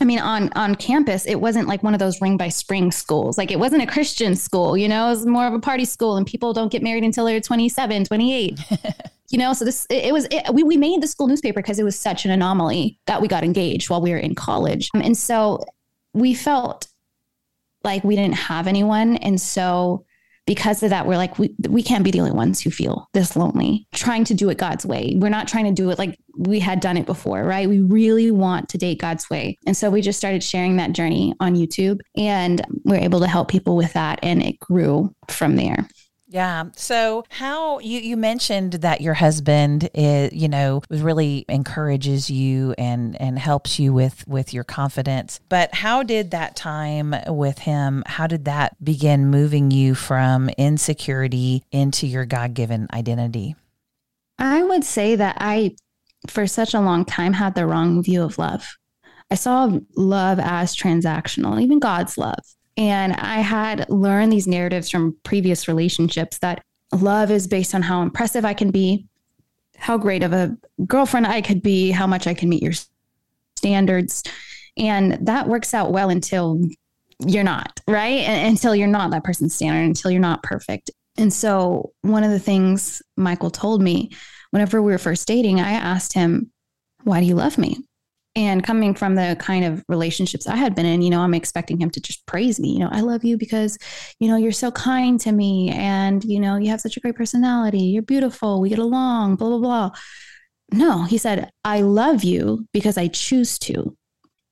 I 0.00 0.04
mean, 0.04 0.18
on 0.18 0.50
on 0.54 0.74
campus, 0.74 1.24
it 1.24 1.36
wasn't 1.36 1.68
like 1.68 1.82
one 1.82 1.94
of 1.94 2.00
those 2.00 2.20
ring 2.20 2.36
by 2.36 2.48
spring 2.48 2.90
schools. 2.90 3.38
Like 3.38 3.52
it 3.52 3.58
wasn't 3.58 3.82
a 3.82 3.86
Christian 3.86 4.34
school, 4.34 4.76
you 4.76 4.88
know, 4.88 5.06
it 5.06 5.10
was 5.10 5.26
more 5.26 5.46
of 5.46 5.54
a 5.54 5.60
party 5.60 5.84
school 5.84 6.16
and 6.16 6.26
people 6.26 6.52
don't 6.52 6.72
get 6.72 6.82
married 6.82 7.04
until 7.04 7.24
they're 7.24 7.40
27, 7.40 8.04
28. 8.04 8.58
you 9.30 9.38
know, 9.38 9.52
so 9.52 9.64
this 9.64 9.86
it, 9.90 10.06
it 10.06 10.12
was 10.12 10.26
it, 10.30 10.52
we 10.52 10.64
we 10.64 10.76
made 10.76 11.00
the 11.00 11.06
school 11.06 11.28
newspaper 11.28 11.60
because 11.60 11.78
it 11.78 11.84
was 11.84 11.98
such 11.98 12.24
an 12.24 12.32
anomaly 12.32 12.98
that 13.06 13.22
we 13.22 13.28
got 13.28 13.44
engaged 13.44 13.88
while 13.88 14.00
we 14.00 14.10
were 14.10 14.16
in 14.16 14.34
college. 14.34 14.90
Um, 14.94 15.02
and 15.02 15.16
so 15.16 15.64
we 16.12 16.34
felt 16.34 16.88
like 17.84 18.02
we 18.02 18.16
didn't 18.16 18.34
have 18.34 18.66
anyone 18.66 19.16
and 19.18 19.40
so 19.40 20.04
because 20.46 20.82
of 20.82 20.90
that, 20.90 21.06
we're 21.06 21.16
like, 21.16 21.38
we, 21.38 21.54
we 21.68 21.82
can't 21.82 22.04
be 22.04 22.10
the 22.10 22.20
only 22.20 22.32
ones 22.32 22.60
who 22.60 22.70
feel 22.70 23.08
this 23.14 23.36
lonely, 23.36 23.86
trying 23.94 24.24
to 24.24 24.34
do 24.34 24.50
it 24.50 24.58
God's 24.58 24.84
way. 24.84 25.14
We're 25.16 25.30
not 25.30 25.48
trying 25.48 25.64
to 25.64 25.72
do 25.72 25.90
it 25.90 25.98
like 25.98 26.18
we 26.36 26.58
had 26.58 26.80
done 26.80 26.96
it 26.96 27.06
before, 27.06 27.42
right? 27.44 27.68
We 27.68 27.80
really 27.80 28.30
want 28.30 28.68
to 28.70 28.78
date 28.78 29.00
God's 29.00 29.30
way. 29.30 29.56
And 29.66 29.76
so 29.76 29.88
we 29.88 30.02
just 30.02 30.18
started 30.18 30.42
sharing 30.42 30.76
that 30.76 30.92
journey 30.92 31.34
on 31.40 31.54
YouTube 31.54 32.00
and 32.16 32.60
we're 32.84 33.00
able 33.00 33.20
to 33.20 33.26
help 33.26 33.48
people 33.48 33.76
with 33.76 33.92
that. 33.94 34.18
And 34.22 34.42
it 34.42 34.58
grew 34.58 35.14
from 35.28 35.56
there. 35.56 35.88
Yeah. 36.34 36.64
So 36.74 37.24
how 37.28 37.78
you 37.78 38.00
you 38.00 38.16
mentioned 38.16 38.72
that 38.72 39.00
your 39.00 39.14
husband 39.14 39.88
is, 39.94 40.32
you 40.32 40.48
know, 40.48 40.82
really 40.90 41.44
encourages 41.48 42.28
you 42.28 42.74
and 42.76 43.14
and 43.20 43.38
helps 43.38 43.78
you 43.78 43.92
with 43.92 44.26
with 44.26 44.52
your 44.52 44.64
confidence. 44.64 45.38
But 45.48 45.72
how 45.72 46.02
did 46.02 46.32
that 46.32 46.56
time 46.56 47.14
with 47.28 47.60
him, 47.60 48.02
how 48.06 48.26
did 48.26 48.46
that 48.46 48.74
begin 48.82 49.30
moving 49.30 49.70
you 49.70 49.94
from 49.94 50.48
insecurity 50.58 51.62
into 51.70 52.08
your 52.08 52.24
God-given 52.24 52.88
identity? 52.92 53.54
I 54.36 54.64
would 54.64 54.82
say 54.82 55.14
that 55.14 55.36
I 55.38 55.76
for 56.28 56.48
such 56.48 56.74
a 56.74 56.80
long 56.80 57.04
time 57.04 57.34
had 57.34 57.54
the 57.54 57.64
wrong 57.64 58.02
view 58.02 58.24
of 58.24 58.38
love. 58.38 58.66
I 59.30 59.36
saw 59.36 59.78
love 59.96 60.40
as 60.40 60.74
transactional, 60.74 61.62
even 61.62 61.78
God's 61.78 62.18
love. 62.18 62.53
And 62.76 63.12
I 63.12 63.40
had 63.40 63.88
learned 63.88 64.32
these 64.32 64.46
narratives 64.46 64.90
from 64.90 65.16
previous 65.22 65.68
relationships 65.68 66.38
that 66.38 66.62
love 66.92 67.30
is 67.30 67.46
based 67.46 67.74
on 67.74 67.82
how 67.82 68.02
impressive 68.02 68.44
I 68.44 68.54
can 68.54 68.70
be, 68.70 69.06
how 69.76 69.98
great 69.98 70.22
of 70.22 70.32
a 70.32 70.56
girlfriend 70.86 71.26
I 71.26 71.40
could 71.40 71.62
be, 71.62 71.90
how 71.90 72.06
much 72.06 72.26
I 72.26 72.34
can 72.34 72.48
meet 72.48 72.62
your 72.62 72.72
standards. 73.56 74.22
And 74.76 75.26
that 75.26 75.48
works 75.48 75.74
out 75.74 75.92
well 75.92 76.10
until 76.10 76.60
you're 77.24 77.44
not, 77.44 77.80
right? 77.86 78.20
And, 78.20 78.48
until 78.48 78.74
you're 78.74 78.88
not 78.88 79.10
that 79.12 79.24
person's 79.24 79.54
standard, 79.54 79.84
until 79.84 80.10
you're 80.10 80.20
not 80.20 80.42
perfect. 80.42 80.90
And 81.16 81.32
so, 81.32 81.92
one 82.02 82.24
of 82.24 82.32
the 82.32 82.40
things 82.40 83.00
Michael 83.16 83.50
told 83.50 83.80
me 83.80 84.10
whenever 84.50 84.82
we 84.82 84.90
were 84.90 84.98
first 84.98 85.28
dating, 85.28 85.60
I 85.60 85.72
asked 85.72 86.12
him, 86.12 86.50
Why 87.04 87.20
do 87.20 87.26
you 87.26 87.36
love 87.36 87.56
me? 87.56 87.78
And 88.36 88.64
coming 88.64 88.94
from 88.94 89.14
the 89.14 89.36
kind 89.38 89.64
of 89.64 89.84
relationships 89.88 90.48
I 90.48 90.56
had 90.56 90.74
been 90.74 90.86
in, 90.86 91.02
you 91.02 91.10
know, 91.10 91.20
I'm 91.20 91.34
expecting 91.34 91.80
him 91.80 91.90
to 91.90 92.00
just 92.00 92.26
praise 92.26 92.58
me. 92.58 92.72
You 92.72 92.80
know, 92.80 92.88
I 92.90 93.00
love 93.00 93.24
you 93.24 93.38
because, 93.38 93.78
you 94.18 94.26
know, 94.26 94.36
you're 94.36 94.50
so 94.50 94.72
kind 94.72 95.20
to 95.20 95.30
me 95.30 95.70
and, 95.70 96.24
you 96.24 96.40
know, 96.40 96.56
you 96.56 96.68
have 96.70 96.80
such 96.80 96.96
a 96.96 97.00
great 97.00 97.14
personality. 97.14 97.78
You're 97.78 98.02
beautiful. 98.02 98.60
We 98.60 98.70
get 98.70 98.80
along, 98.80 99.36
blah, 99.36 99.50
blah, 99.50 99.58
blah. 99.58 99.90
No, 100.72 101.04
he 101.04 101.18
said, 101.18 101.50
I 101.64 101.82
love 101.82 102.24
you 102.24 102.66
because 102.72 102.98
I 102.98 103.06
choose 103.06 103.58
to. 103.60 103.96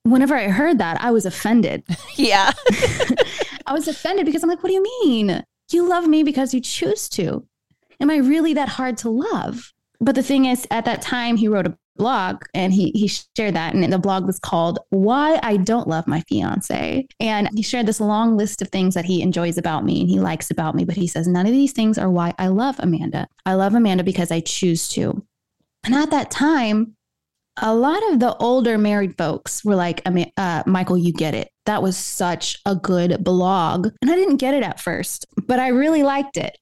Whenever 0.04 0.36
I 0.36 0.48
heard 0.48 0.78
that, 0.78 1.00
I 1.00 1.10
was 1.10 1.26
offended. 1.26 1.84
yeah. 2.16 2.52
I 3.66 3.72
was 3.72 3.88
offended 3.88 4.26
because 4.26 4.42
I'm 4.42 4.48
like, 4.48 4.62
what 4.62 4.68
do 4.68 4.74
you 4.74 4.82
mean? 5.04 5.42
You 5.72 5.88
love 5.88 6.06
me 6.06 6.22
because 6.22 6.54
you 6.54 6.60
choose 6.60 7.08
to. 7.10 7.46
Am 8.00 8.10
I 8.10 8.16
really 8.16 8.54
that 8.54 8.68
hard 8.68 8.96
to 8.98 9.10
love? 9.10 9.72
But 10.00 10.16
the 10.16 10.22
thing 10.22 10.46
is, 10.46 10.66
at 10.70 10.84
that 10.84 11.02
time, 11.02 11.36
he 11.36 11.48
wrote 11.48 11.66
a 11.66 11.78
blog 11.96 12.42
and 12.54 12.72
he 12.72 12.90
he 12.94 13.06
shared 13.08 13.54
that 13.54 13.74
and 13.74 13.92
the 13.92 13.98
blog 13.98 14.26
was 14.26 14.38
called 14.38 14.78
why 14.90 15.38
i 15.42 15.56
don't 15.56 15.88
love 15.88 16.06
my 16.06 16.20
fiance. 16.22 17.06
And 17.20 17.48
he 17.54 17.62
shared 17.62 17.86
this 17.86 18.00
long 18.00 18.36
list 18.36 18.62
of 18.62 18.68
things 18.68 18.94
that 18.94 19.04
he 19.04 19.22
enjoys 19.22 19.58
about 19.58 19.84
me 19.84 20.00
and 20.00 20.08
he 20.08 20.20
likes 20.20 20.50
about 20.50 20.74
me 20.74 20.84
but 20.84 20.96
he 20.96 21.06
says 21.06 21.28
none 21.28 21.46
of 21.46 21.52
these 21.52 21.72
things 21.72 21.98
are 21.98 22.10
why 22.10 22.34
i 22.38 22.48
love 22.48 22.76
amanda. 22.78 23.28
I 23.44 23.54
love 23.54 23.74
amanda 23.74 24.04
because 24.04 24.30
i 24.30 24.40
choose 24.40 24.88
to. 24.90 25.24
And 25.84 25.94
at 25.94 26.10
that 26.10 26.30
time 26.30 26.96
a 27.60 27.74
lot 27.74 28.02
of 28.10 28.18
the 28.18 28.34
older 28.36 28.78
married 28.78 29.18
folks 29.18 29.62
were 29.62 29.76
like 29.76 30.02
uh, 30.36 30.62
michael 30.66 30.96
you 30.96 31.12
get 31.12 31.34
it. 31.34 31.50
That 31.66 31.82
was 31.82 31.96
such 31.96 32.58
a 32.64 32.74
good 32.74 33.22
blog. 33.22 33.88
And 34.00 34.10
i 34.10 34.16
didn't 34.16 34.38
get 34.38 34.54
it 34.54 34.62
at 34.62 34.80
first 34.80 35.26
but 35.46 35.58
i 35.58 35.68
really 35.68 36.02
liked 36.02 36.36
it 36.38 36.56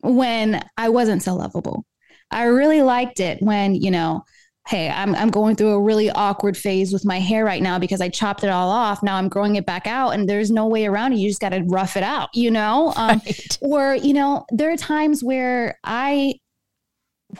when 0.00 0.60
i 0.76 0.88
wasn't 0.88 1.22
so 1.22 1.34
lovable. 1.34 1.84
I 2.32 2.44
really 2.44 2.80
liked 2.80 3.20
it 3.20 3.42
when 3.42 3.74
you 3.74 3.90
know 3.90 4.24
hey, 4.68 4.88
I'm, 4.88 5.14
I'm 5.14 5.30
going 5.30 5.56
through 5.56 5.72
a 5.72 5.80
really 5.80 6.10
awkward 6.10 6.56
phase 6.56 6.92
with 6.92 7.04
my 7.04 7.18
hair 7.18 7.44
right 7.44 7.62
now 7.62 7.78
because 7.78 8.00
I 8.00 8.08
chopped 8.08 8.44
it 8.44 8.50
all 8.50 8.70
off. 8.70 9.02
Now 9.02 9.16
I'm 9.16 9.28
growing 9.28 9.56
it 9.56 9.66
back 9.66 9.86
out 9.86 10.10
and 10.10 10.28
there's 10.28 10.50
no 10.50 10.66
way 10.66 10.86
around 10.86 11.12
it. 11.12 11.18
You 11.18 11.28
just 11.28 11.40
got 11.40 11.50
to 11.50 11.64
rough 11.66 11.96
it 11.96 12.04
out, 12.04 12.28
you 12.32 12.50
know? 12.50 12.92
Um, 12.96 13.20
right. 13.26 13.58
Or, 13.60 13.96
you 13.96 14.14
know, 14.14 14.46
there 14.50 14.72
are 14.72 14.76
times 14.76 15.24
where 15.24 15.78
I 15.82 16.34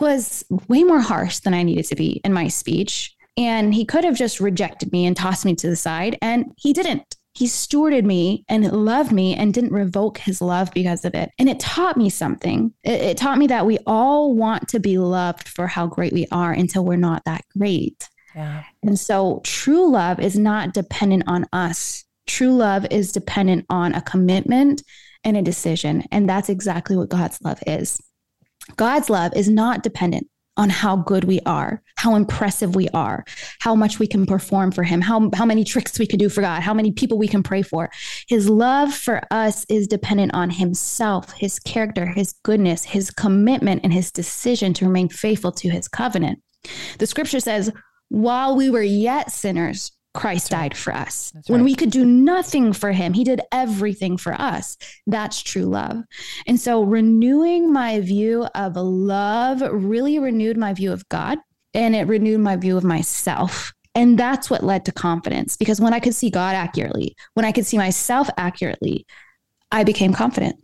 was 0.01 0.45
way 0.69 0.83
more 0.83 1.01
harsh 1.01 1.39
than 1.41 1.55
I 1.55 1.63
needed 1.63 1.85
to 1.87 1.97
be 1.97 2.21
in 2.25 2.33
my 2.33 2.49
speech. 2.49 3.15
And 3.37 3.73
he 3.73 3.85
could 3.85 4.05
have 4.05 4.17
just 4.17 4.41
rejected 4.41 4.93
me 4.93 5.07
and 5.07 5.17
tossed 5.17 5.45
me 5.45 5.55
to 5.55 5.69
the 5.69 5.77
side. 5.77 6.19
And 6.21 6.53
he 6.59 6.73
didn't 6.73 7.12
he 7.43 7.49
stewarded 7.49 8.05
me 8.05 8.45
and 8.49 8.71
loved 8.71 9.11
me 9.11 9.35
and 9.35 9.53
didn't 9.53 9.73
revoke 9.73 10.17
his 10.17 10.41
love 10.41 10.71
because 10.73 11.05
of 11.05 11.13
it. 11.13 11.29
And 11.41 11.49
it 11.49 11.59
taught 11.59 11.97
me 11.97 12.09
something. 12.09 12.73
It, 12.85 13.01
it, 13.01 13.17
taught 13.17 13.37
me 13.37 13.49
that 13.49 13.67
we 13.67 13.79
all 13.85 14.37
want 14.37 14.69
to 14.69 14.79
be 14.79 14.97
loved 14.97 15.49
for 15.49 15.67
how 15.67 15.89
great 15.89 16.13
we 16.13 16.29
are 16.31 16.53
until 16.53 16.85
we're 16.85 16.95
not 16.95 17.25
that 17.25 17.45
great. 17.59 18.09
Yeah. 18.37 18.63
And 18.85 18.97
so 18.97 19.41
true 19.43 19.91
love 19.91 20.21
is 20.21 20.39
not 20.39 20.73
dependent 20.73 21.25
on 21.27 21.47
us. 21.53 22.05
True 22.29 22.55
love 22.55 22.87
is 22.93 23.11
dependent 23.11 23.67
on 23.69 23.93
a 23.93 24.03
commitment 24.03 24.85
and 25.25 25.37
a 25.37 25.43
decision. 25.43 26.05
And 26.13 26.29
that's 26.29 26.49
exactly 26.49 26.95
what 26.95 27.09
God's 27.09 27.43
love 27.43 27.61
is. 27.67 28.01
God's 28.77 29.11
love 29.11 29.33
is 29.35 29.49
not 29.49 29.83
dependent 29.83 30.29
on 30.57 30.69
how 30.69 30.97
good 30.97 31.25
we 31.25 31.41
are, 31.47 31.83
how 31.97 32.15
impressive 32.15 32.75
we 32.75 32.89
are, 32.91 33.25
how 33.61 33.75
much 33.75 33.99
we 33.99 34.07
can 34.07 34.27
perform 34.27 34.71
for 34.71 34.83
him, 34.83 35.01
how, 35.01 35.31
how 35.35 35.47
many 35.47 35.65
tricks 35.65 35.99
we 35.99 36.07
can 36.07 36.19
do 36.19 36.29
for 36.29 36.43
God, 36.43 36.63
how 36.63 36.75
many 36.75 36.93
people 36.93 37.17
we 37.17 37.29
can 37.29 37.43
pray 37.43 37.63
for. 37.63 37.91
His 38.29 38.49
love 38.49 38.93
for 38.93 39.23
us 39.31 39.65
is 39.69 39.89
dependent 39.89 40.35
on 40.35 40.51
himself, 40.51 41.33
his 41.33 41.59
character, 41.59 42.07
his 42.07 42.35
goodness, 42.43 42.85
his 42.85 43.11
commitment, 43.11 43.81
and 43.83 43.93
his 43.93 44.11
decision 44.11 44.75
to 44.75 44.85
remain 44.85 45.09
faithful 45.09 45.53
to 45.53 45.71
his 45.71 45.89
covenant. 45.89 46.43
The 46.99 47.07
scripture 47.07 47.41
says, 47.41 47.73
while 48.09 48.55
we 48.55 48.69
were 48.69 48.83
yet 48.83 49.33
sinners, 49.33 49.93
Christ 50.15 50.51
died 50.51 50.77
for 50.77 50.93
us. 50.93 51.33
Right. 51.35 51.49
When 51.49 51.65
we 51.65 51.75
could 51.75 51.91
do 51.91 52.05
nothing 52.05 52.73
for 52.73 52.93
him, 52.93 53.15
he 53.15 53.25
did 53.25 53.41
everything 53.51 54.17
for 54.17 54.35
us. 54.35 54.77
That's 55.07 55.43
true 55.43 55.65
love. 55.65 56.03
And 56.47 56.61
so 56.61 56.83
renewing 56.83 57.73
my 57.73 58.01
view 58.01 58.47
of 58.55 58.77
love 58.77 59.63
really 59.63 60.19
renewed 60.19 60.59
my 60.59 60.75
view 60.75 60.93
of 60.93 61.09
God 61.09 61.39
and 61.75 61.97
it 61.97 62.07
renewed 62.07 62.41
my 62.41 62.57
view 62.57 62.77
of 62.77 62.85
myself. 62.85 63.73
And 63.95 64.19
that's 64.19 64.51
what 64.51 64.63
led 64.63 64.85
to 64.87 64.93
confidence 64.93 65.57
because 65.57 65.81
when 65.81 65.95
I 65.95 66.01
could 66.01 66.15
see 66.15 66.31
God 66.31 66.55
accurately, 66.55 67.15
when 67.35 67.45
I 67.45 67.53
could 67.53 67.67
see 67.67 67.77
myself 67.77 68.29
accurately, 68.37 69.07
I 69.71 69.85
became 69.85 70.13
confident. 70.13 70.57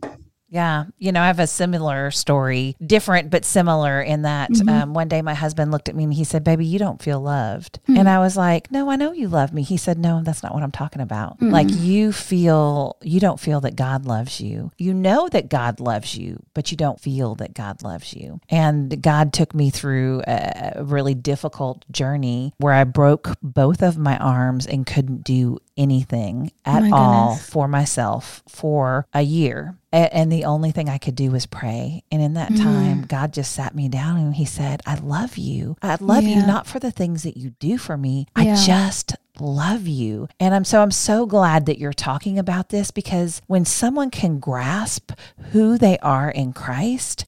Yeah. 0.49 0.85
You 0.97 1.11
know, 1.11 1.21
I 1.21 1.27
have 1.27 1.39
a 1.39 1.47
similar 1.47 2.11
story, 2.11 2.75
different 2.85 3.29
but 3.29 3.45
similar 3.45 4.01
in 4.01 4.23
that 4.23 4.51
mm-hmm. 4.51 4.69
um, 4.69 4.93
one 4.93 5.07
day 5.07 5.21
my 5.21 5.33
husband 5.33 5.71
looked 5.71 5.89
at 5.89 5.95
me 5.95 6.05
and 6.05 6.13
he 6.13 6.23
said, 6.23 6.43
Baby, 6.43 6.65
you 6.65 6.79
don't 6.79 7.01
feel 7.01 7.21
loved. 7.21 7.79
Mm-hmm. 7.83 7.97
And 7.97 8.09
I 8.09 8.19
was 8.19 8.35
like, 8.35 8.71
No, 8.71 8.89
I 8.89 8.95
know 8.95 9.11
you 9.11 9.27
love 9.27 9.53
me. 9.53 9.61
He 9.61 9.77
said, 9.77 9.97
No, 9.97 10.21
that's 10.23 10.43
not 10.43 10.53
what 10.53 10.63
I'm 10.63 10.71
talking 10.71 11.01
about. 11.01 11.37
Mm-hmm. 11.37 11.51
Like, 11.51 11.67
you 11.69 12.11
feel, 12.11 12.97
you 13.01 13.19
don't 13.19 13.39
feel 13.39 13.61
that 13.61 13.75
God 13.75 14.05
loves 14.05 14.41
you. 14.41 14.71
You 14.77 14.93
know 14.93 15.29
that 15.29 15.49
God 15.49 15.79
loves 15.79 16.17
you, 16.17 16.43
but 16.53 16.71
you 16.71 16.77
don't 16.77 16.99
feel 16.99 17.35
that 17.35 17.53
God 17.53 17.83
loves 17.83 18.13
you. 18.13 18.39
And 18.49 19.01
God 19.01 19.33
took 19.33 19.53
me 19.53 19.69
through 19.69 20.23
a 20.27 20.83
really 20.83 21.13
difficult 21.13 21.85
journey 21.91 22.53
where 22.57 22.73
I 22.73 22.83
broke 22.83 23.35
both 23.41 23.81
of 23.81 23.97
my 23.97 24.17
arms 24.17 24.65
and 24.65 24.85
couldn't 24.85 25.23
do 25.23 25.59
anything 25.79 26.51
oh 26.65 26.71
at 26.71 26.83
oh 26.83 26.95
all 26.95 27.35
for 27.35 27.67
myself 27.67 28.43
for 28.47 29.07
a 29.13 29.21
year. 29.21 29.75
And 29.91 30.31
the 30.31 30.45
only 30.45 30.69
thing 30.69 30.87
I 30.87 30.99
could 30.99 31.15
do 31.15 31.31
was 31.31 31.47
pray. 31.47 32.03
And 32.11 32.21
in 32.21 32.35
that 32.35 32.51
mm. 32.51 32.61
time, 32.61 33.01
God 33.01 33.33
just 33.33 33.53
sat 33.53 33.73
me 33.73 33.89
down 33.89 34.17
and 34.17 34.35
He 34.35 34.45
said, 34.45 34.81
I 34.85 34.95
love 34.95 35.37
you. 35.37 35.77
I 35.81 35.97
love 35.99 36.23
yeah. 36.23 36.41
you 36.41 36.45
not 36.45 36.67
for 36.67 36.77
the 36.77 36.91
things 36.91 37.23
that 37.23 37.37
you 37.37 37.51
do 37.59 37.79
for 37.79 37.97
me. 37.97 38.27
Yeah. 38.37 38.53
I 38.53 38.55
just 38.55 39.15
love 39.39 39.87
you. 39.87 40.27
And 40.39 40.53
I'm 40.53 40.65
so 40.65 40.81
I'm 40.81 40.91
so 40.91 41.25
glad 41.25 41.65
that 41.65 41.79
you're 41.79 41.93
talking 41.93 42.37
about 42.37 42.69
this 42.69 42.91
because 42.91 43.41
when 43.47 43.65
someone 43.65 44.11
can 44.11 44.39
grasp 44.39 45.11
who 45.51 45.77
they 45.77 45.97
are 45.99 46.29
in 46.29 46.53
Christ, 46.53 47.25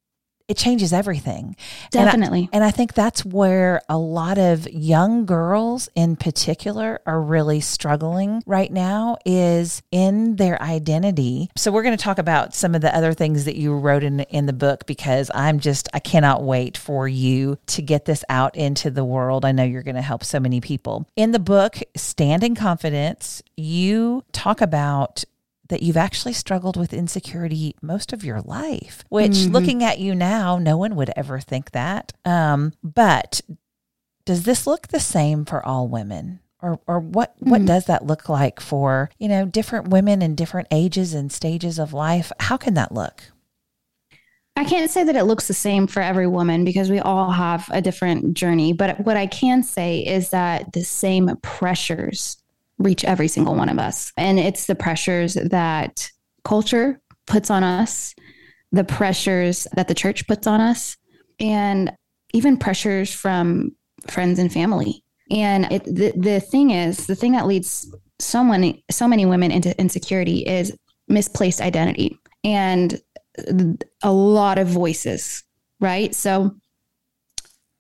it 0.52 0.58
changes 0.58 0.92
everything. 0.92 1.56
Definitely. 1.92 2.40
And 2.40 2.50
I, 2.52 2.58
and 2.58 2.64
I, 2.66 2.72
think 2.72 2.94
that's 2.94 3.24
where 3.24 3.82
a 3.88 3.98
lot 3.98 4.38
of 4.38 4.70
young 4.70 5.26
girls 5.26 5.88
in 5.96 6.18
particular 6.18 7.00
are 7.06 7.22
really 7.22 7.62
struggling 7.62 8.44
right 8.46 8.70
now 8.70 9.16
is 9.26 9.82
in 9.92 10.36
their 10.36 10.62
identity. 10.62 11.50
So 11.56 11.72
we're 11.72 11.84
going 11.84 11.96
to 11.96 12.04
talk 12.04 12.18
about 12.18 12.54
some 12.54 12.76
of 12.76 12.82
the 12.82 12.94
other 12.94 13.14
things 13.14 13.46
that 13.46 13.56
you 13.56 13.74
wrote 13.74 14.04
in 14.04 14.20
in 14.24 14.46
the 14.46 14.52
book 14.52 14.86
because 14.86 15.32
I'm 15.34 15.62
just 15.62 15.88
I 15.94 16.00
cannot 16.00 16.44
wait 16.44 16.76
for 16.76 17.08
you 17.08 17.58
to 17.68 17.82
get 17.82 18.04
this 18.04 18.26
out 18.28 18.58
into 18.58 18.92
the 18.92 19.06
world. 19.06 19.46
I 19.46 19.54
know 19.54 19.64
you're 19.64 19.84
going 19.84 19.96
to 19.96 20.02
help 20.02 20.26
so 20.26 20.42
many 20.42 20.60
people. 20.60 21.08
In 21.16 21.32
the 21.32 21.40
book 21.40 21.78
Stand 21.96 22.44
in 22.44 22.56
Confidence, 22.56 23.42
you 23.56 24.26
talk 24.34 24.60
about 24.60 25.24
that 25.72 25.82
you've 25.82 25.98
actually 25.98 26.34
struggled 26.34 26.76
with 26.76 26.94
insecurity 26.94 27.76
most 27.82 28.12
of 28.14 28.24
your 28.26 28.42
life, 28.42 29.04
which 29.10 29.32
mm-hmm. 29.32 29.54
looking 29.54 29.84
at 29.84 30.00
you 30.00 30.14
now, 30.14 30.58
no 30.58 30.78
one 30.78 30.96
would 30.98 31.10
ever 31.16 31.40
think 31.40 31.72
that. 31.72 32.12
Um, 32.26 32.74
but 32.84 33.42
does 34.26 34.44
this 34.44 34.68
look 34.68 34.90
the 34.90 35.00
same 35.00 35.46
for 35.46 35.66
all 35.66 35.88
women? 35.88 36.42
Or, 36.62 36.80
or 36.86 37.00
what 37.00 37.34
what 37.40 37.58
mm-hmm. 37.58 37.66
does 37.66 37.86
that 37.86 38.06
look 38.06 38.30
like 38.30 38.60
for 38.60 39.10
you 39.18 39.28
know 39.28 39.46
different 39.46 39.88
women 39.88 40.22
in 40.22 40.36
different 40.36 40.68
ages 40.70 41.16
and 41.16 41.32
stages 41.32 41.80
of 41.80 41.92
life 41.92 42.32
how 42.40 42.56
can 42.56 42.76
that 42.76 42.92
look 42.92 43.24
I 44.56 44.64
can't 44.66 44.92
say 44.92 45.04
that 45.04 45.16
it 45.16 45.24
looks 45.24 45.48
the 45.48 45.56
same 45.56 45.88
for 45.88 46.02
every 46.02 46.28
woman 46.28 46.64
because 46.64 46.92
we 46.92 47.00
all 47.00 47.32
have 47.32 47.68
a 47.72 47.82
different 47.82 48.36
journey. 48.36 48.74
But 48.74 49.00
what 49.00 49.18
I 49.18 49.26
can 49.26 49.64
say 49.64 50.02
is 50.02 50.30
that 50.30 50.74
the 50.74 50.84
same 50.84 51.36
pressures 51.42 52.38
reach 52.82 53.04
every 53.04 53.28
single 53.28 53.56
one 53.56 53.70
of 53.70 53.80
us. 53.80 54.12
And 54.18 54.40
it's 54.40 54.66
the 54.66 54.76
pressures 54.76 55.36
that 55.36 56.10
culture 56.44 57.00
puts 57.28 57.50
on 57.50 57.64
us, 57.64 58.14
the 58.72 58.84
pressures 58.84 59.68
that 59.74 59.88
the 59.88 59.94
church 59.94 60.28
puts 60.28 60.48
on 60.48 60.60
us, 60.62 60.98
and 61.40 61.92
even 62.34 62.58
pressures 62.58 63.14
from 63.14 63.76
friends 64.08 64.40
and 64.40 64.52
family. 64.52 65.04
And 65.30 65.72
it, 65.72 65.84
the, 65.86 66.14
the 66.16 66.40
thing 66.40 66.72
is, 66.72 67.08
the 67.08 67.16
thing 67.16 67.34
that 67.34 67.48
leads 67.48 67.94
so 68.20 68.44
many, 68.44 68.84
so 68.90 69.08
many 69.08 69.26
women 69.26 69.52
into 69.52 69.80
insecurity 69.80 70.40
is 70.40 70.76
misplaced 71.08 71.62
identity 71.62 72.18
and 72.44 73.00
a 74.04 74.12
lot 74.12 74.58
of 74.58 74.68
voices, 74.68 75.44
right? 75.80 76.14
So 76.14 76.56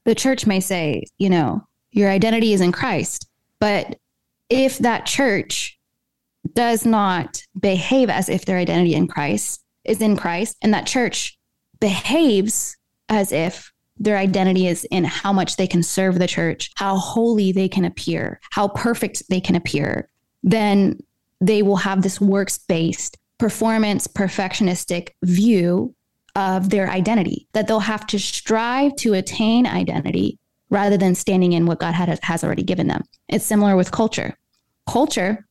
the 0.06 0.16
church 0.16 0.46
may 0.46 0.60
say, 0.60 1.04
you 1.18 1.30
know, 1.30 1.68
your 1.92 2.10
identity 2.10 2.54
is 2.54 2.62
in 2.62 2.72
Christ, 2.72 3.28
but 3.60 3.98
if 4.52 4.80
that 4.80 5.06
church 5.06 5.80
does 6.54 6.86
not 6.86 7.42
behave 7.58 8.10
as 8.10 8.28
if 8.28 8.46
their 8.46 8.58
identity 8.58 8.94
in 8.94 9.08
Christ 9.08 9.64
is 9.86 10.02
in 10.02 10.18
Christ, 10.18 10.58
and 10.62 10.74
that 10.74 10.86
church 10.86 11.40
behaves 11.80 12.76
as 13.08 13.32
if 13.32 13.72
their 13.98 14.18
identity 14.18 14.68
is 14.68 14.84
in 14.92 15.06
how 15.06 15.32
much 15.32 15.56
they 15.56 15.68
can 15.68 15.82
serve 15.82 16.20
the 16.20 16.28
church, 16.28 16.70
how 16.76 16.98
holy 16.98 17.52
they 17.54 17.70
can 17.70 17.86
appear, 17.86 18.42
how 18.52 18.68
perfect 18.68 19.24
they 19.30 19.40
can 19.40 19.56
appear, 19.56 20.10
then 20.44 21.00
they 21.40 21.62
will 21.64 21.78
have 21.78 22.02
this 22.02 22.20
works 22.20 22.58
based, 22.58 23.18
performance 23.38 24.06
perfectionistic 24.06 25.10
view 25.24 25.96
of 26.36 26.70
their 26.70 26.90
identity, 26.90 27.48
that 27.54 27.68
they'll 27.68 27.80
have 27.80 28.06
to 28.08 28.20
strive 28.20 28.96
to 28.98 29.14
attain 29.14 29.66
identity 29.66 30.38
rather 30.70 30.98
than 30.98 31.16
standing 31.16 31.54
in 31.54 31.66
what 31.66 31.80
God 31.80 31.94
has 31.94 32.44
already 32.44 32.64
given 32.64 32.88
them. 32.88 33.04
It's 33.30 33.46
similar 33.46 33.76
with 33.76 33.92
culture 33.92 34.38
culture 34.92 35.46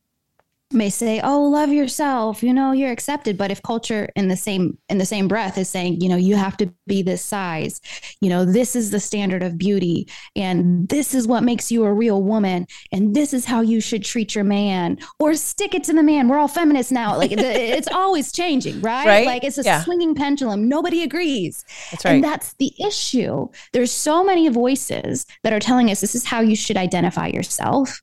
may 0.73 0.89
say 0.89 1.19
oh 1.21 1.43
love 1.43 1.69
yourself 1.69 2.43
you 2.43 2.53
know 2.53 2.71
you're 2.71 2.91
accepted. 2.91 3.37
But 3.37 3.51
if 3.51 3.61
culture 3.61 4.09
in 4.15 4.27
the 4.27 4.37
same 4.37 4.77
in 4.89 4.97
the 4.97 5.05
same 5.05 5.27
breath 5.27 5.57
is 5.57 5.69
saying 5.69 6.01
you 6.01 6.09
know 6.09 6.15
you 6.15 6.35
have 6.35 6.57
to 6.57 6.73
be 6.87 7.01
this 7.01 7.23
size 7.23 7.81
you 8.21 8.29
know 8.29 8.45
this 8.45 8.75
is 8.75 8.91
the 8.91 8.99
standard 8.99 9.43
of 9.43 9.57
beauty 9.57 10.07
and 10.35 10.87
this 10.89 11.13
is 11.13 11.27
what 11.27 11.43
makes 11.43 11.71
you 11.71 11.83
a 11.83 11.93
real 11.93 12.23
woman 12.23 12.65
and 12.91 13.15
this 13.15 13.33
is 13.33 13.45
how 13.45 13.61
you 13.61 13.81
should 13.81 14.03
treat 14.03 14.35
your 14.35 14.43
man 14.43 14.97
or 15.19 15.33
stick 15.35 15.75
it 15.75 15.83
to 15.85 15.93
the 15.93 16.03
man 16.03 16.27
we're 16.27 16.37
all 16.37 16.47
feminists 16.47 16.91
now. 16.91 17.17
Like 17.17 17.31
it's 17.31 17.87
always 17.91 18.31
changing 18.31 18.81
right? 18.81 19.05
right? 19.05 19.25
Like 19.25 19.43
it's 19.43 19.57
a 19.57 19.63
yeah. 19.63 19.83
swinging 19.83 20.15
pendulum. 20.15 20.67
Nobody 20.67 21.03
agrees. 21.03 21.65
That's 21.91 22.05
right. 22.05 22.15
and 22.15 22.23
that's 22.23 22.53
the 22.53 22.73
issue. 22.79 23.47
There's 23.73 23.91
so 23.91 24.23
many 24.23 24.49
voices 24.49 25.25
that 25.43 25.53
are 25.53 25.59
telling 25.59 25.89
us 25.91 26.01
this 26.01 26.15
is 26.15 26.25
how 26.25 26.41
you 26.41 26.55
should 26.55 26.77
identify 26.77 27.27
yourself 27.27 28.01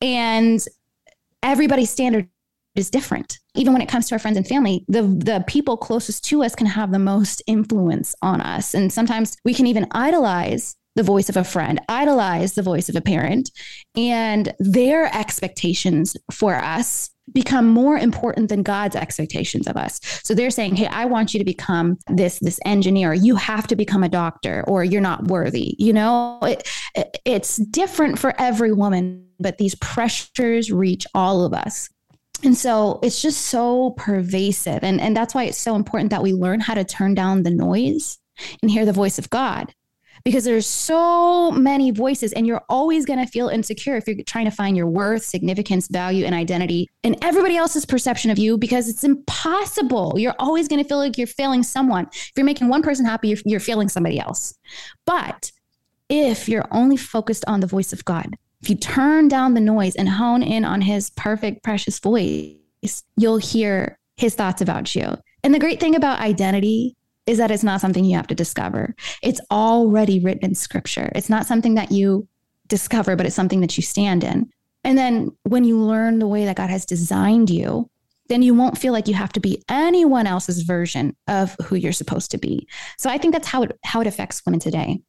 and 0.00 0.64
everybody's 1.42 1.90
standard 1.90 2.28
is 2.74 2.90
different. 2.90 3.38
Even 3.54 3.72
when 3.72 3.82
it 3.82 3.88
comes 3.88 4.08
to 4.08 4.14
our 4.14 4.18
friends 4.18 4.36
and 4.36 4.46
family, 4.46 4.84
the 4.88 5.02
the 5.02 5.44
people 5.46 5.76
closest 5.76 6.24
to 6.26 6.44
us 6.44 6.54
can 6.54 6.66
have 6.66 6.92
the 6.92 6.98
most 6.98 7.42
influence 7.46 8.14
on 8.22 8.40
us. 8.40 8.74
And 8.74 8.92
sometimes 8.92 9.36
we 9.44 9.54
can 9.54 9.66
even 9.66 9.86
idolize 9.90 10.76
the 10.94 11.02
voice 11.02 11.28
of 11.28 11.36
a 11.36 11.44
friend, 11.44 11.80
idolize 11.88 12.54
the 12.54 12.62
voice 12.62 12.88
of 12.88 12.96
a 12.96 13.00
parent, 13.00 13.50
and 13.96 14.52
their 14.58 15.14
expectations 15.16 16.16
for 16.32 16.54
us 16.56 17.10
become 17.32 17.68
more 17.68 17.98
important 17.98 18.48
than 18.48 18.62
God's 18.62 18.96
expectations 18.96 19.66
of 19.66 19.76
us. 19.76 20.00
So 20.24 20.34
they're 20.34 20.50
saying, 20.50 20.76
"Hey, 20.76 20.86
I 20.86 21.04
want 21.04 21.34
you 21.34 21.38
to 21.38 21.44
become 21.44 21.98
this 22.08 22.38
this 22.40 22.58
engineer. 22.64 23.12
You 23.12 23.36
have 23.36 23.66
to 23.68 23.76
become 23.76 24.02
a 24.02 24.08
doctor 24.08 24.64
or 24.66 24.82
you're 24.84 25.00
not 25.00 25.28
worthy." 25.28 25.74
You 25.78 25.92
know, 25.92 26.38
it, 26.42 26.68
it, 26.94 27.18
it's 27.24 27.56
different 27.56 28.18
for 28.18 28.34
every 28.40 28.72
woman, 28.72 29.27
but 29.38 29.58
these 29.58 29.74
pressures 29.76 30.70
reach 30.70 31.06
all 31.14 31.44
of 31.44 31.52
us. 31.52 31.88
And 32.44 32.56
so 32.56 33.00
it's 33.02 33.20
just 33.20 33.46
so 33.46 33.90
pervasive. 33.96 34.84
And, 34.84 35.00
and 35.00 35.16
that's 35.16 35.34
why 35.34 35.44
it's 35.44 35.58
so 35.58 35.74
important 35.74 36.10
that 36.10 36.22
we 36.22 36.32
learn 36.32 36.60
how 36.60 36.74
to 36.74 36.84
turn 36.84 37.14
down 37.14 37.42
the 37.42 37.50
noise 37.50 38.18
and 38.62 38.70
hear 38.70 38.86
the 38.86 38.92
voice 38.92 39.18
of 39.18 39.28
God 39.30 39.72
because 40.24 40.44
there's 40.44 40.66
so 40.66 41.50
many 41.50 41.90
voices 41.90 42.32
and 42.32 42.46
you're 42.46 42.64
always 42.68 43.04
going 43.04 43.18
to 43.18 43.30
feel 43.30 43.48
insecure 43.48 43.96
if 43.96 44.06
you're 44.06 44.22
trying 44.24 44.44
to 44.44 44.50
find 44.50 44.76
your 44.76 44.86
worth, 44.86 45.24
significance, 45.24 45.88
value 45.88 46.24
and 46.24 46.34
identity 46.34 46.88
in 47.02 47.16
everybody 47.22 47.56
else's 47.56 47.86
perception 47.86 48.30
of 48.30 48.38
you 48.38 48.58
because 48.58 48.88
it's 48.88 49.04
impossible. 49.04 50.14
You're 50.16 50.34
always 50.38 50.68
going 50.68 50.82
to 50.82 50.88
feel 50.88 50.98
like 50.98 51.18
you're 51.18 51.26
failing 51.26 51.62
someone. 51.62 52.08
If 52.12 52.32
you're 52.36 52.46
making 52.46 52.68
one 52.68 52.82
person 52.82 53.04
happy, 53.06 53.28
you're, 53.28 53.38
you're 53.44 53.60
failing 53.60 53.88
somebody 53.88 54.18
else. 54.18 54.54
But 55.06 55.50
if 56.08 56.48
you're 56.48 56.66
only 56.70 56.96
focused 56.96 57.44
on 57.46 57.60
the 57.60 57.66
voice 57.66 57.92
of 57.92 58.04
God, 58.04 58.36
if 58.62 58.70
you 58.70 58.76
turn 58.76 59.28
down 59.28 59.54
the 59.54 59.60
noise 59.60 59.94
and 59.94 60.08
hone 60.08 60.42
in 60.42 60.64
on 60.64 60.80
his 60.80 61.10
perfect, 61.10 61.62
precious 61.62 61.98
voice, 61.98 63.04
you'll 63.16 63.38
hear 63.38 63.98
his 64.16 64.34
thoughts 64.34 64.60
about 64.60 64.94
you. 64.94 65.16
And 65.44 65.54
the 65.54 65.60
great 65.60 65.80
thing 65.80 65.94
about 65.94 66.20
identity 66.20 66.96
is 67.26 67.38
that 67.38 67.50
it's 67.50 67.62
not 67.62 67.80
something 67.80 68.04
you 68.04 68.16
have 68.16 68.26
to 68.26 68.34
discover. 68.34 68.94
It's 69.22 69.40
already 69.50 70.18
written 70.18 70.44
in 70.44 70.54
scripture. 70.54 71.12
It's 71.14 71.28
not 71.28 71.46
something 71.46 71.74
that 71.74 71.92
you 71.92 72.26
discover, 72.66 73.16
but 73.16 73.26
it's 73.26 73.36
something 73.36 73.60
that 73.60 73.76
you 73.76 73.82
stand 73.82 74.24
in. 74.24 74.50
And 74.82 74.96
then 74.96 75.30
when 75.42 75.64
you 75.64 75.78
learn 75.78 76.18
the 76.18 76.26
way 76.26 76.44
that 76.46 76.56
God 76.56 76.70
has 76.70 76.84
designed 76.84 77.50
you, 77.50 77.90
then 78.28 78.42
you 78.42 78.54
won't 78.54 78.78
feel 78.78 78.92
like 78.92 79.08
you 79.08 79.14
have 79.14 79.32
to 79.32 79.40
be 79.40 79.62
anyone 79.68 80.26
else's 80.26 80.62
version 80.62 81.16
of 81.26 81.56
who 81.64 81.76
you're 81.76 81.92
supposed 81.92 82.30
to 82.30 82.38
be. 82.38 82.68
So 82.98 83.10
I 83.10 83.18
think 83.18 83.32
that's 83.32 83.48
how 83.48 83.62
it 83.62 83.78
how 83.84 84.00
it 84.00 84.06
affects 84.06 84.42
women 84.44 84.60
today. 84.60 85.00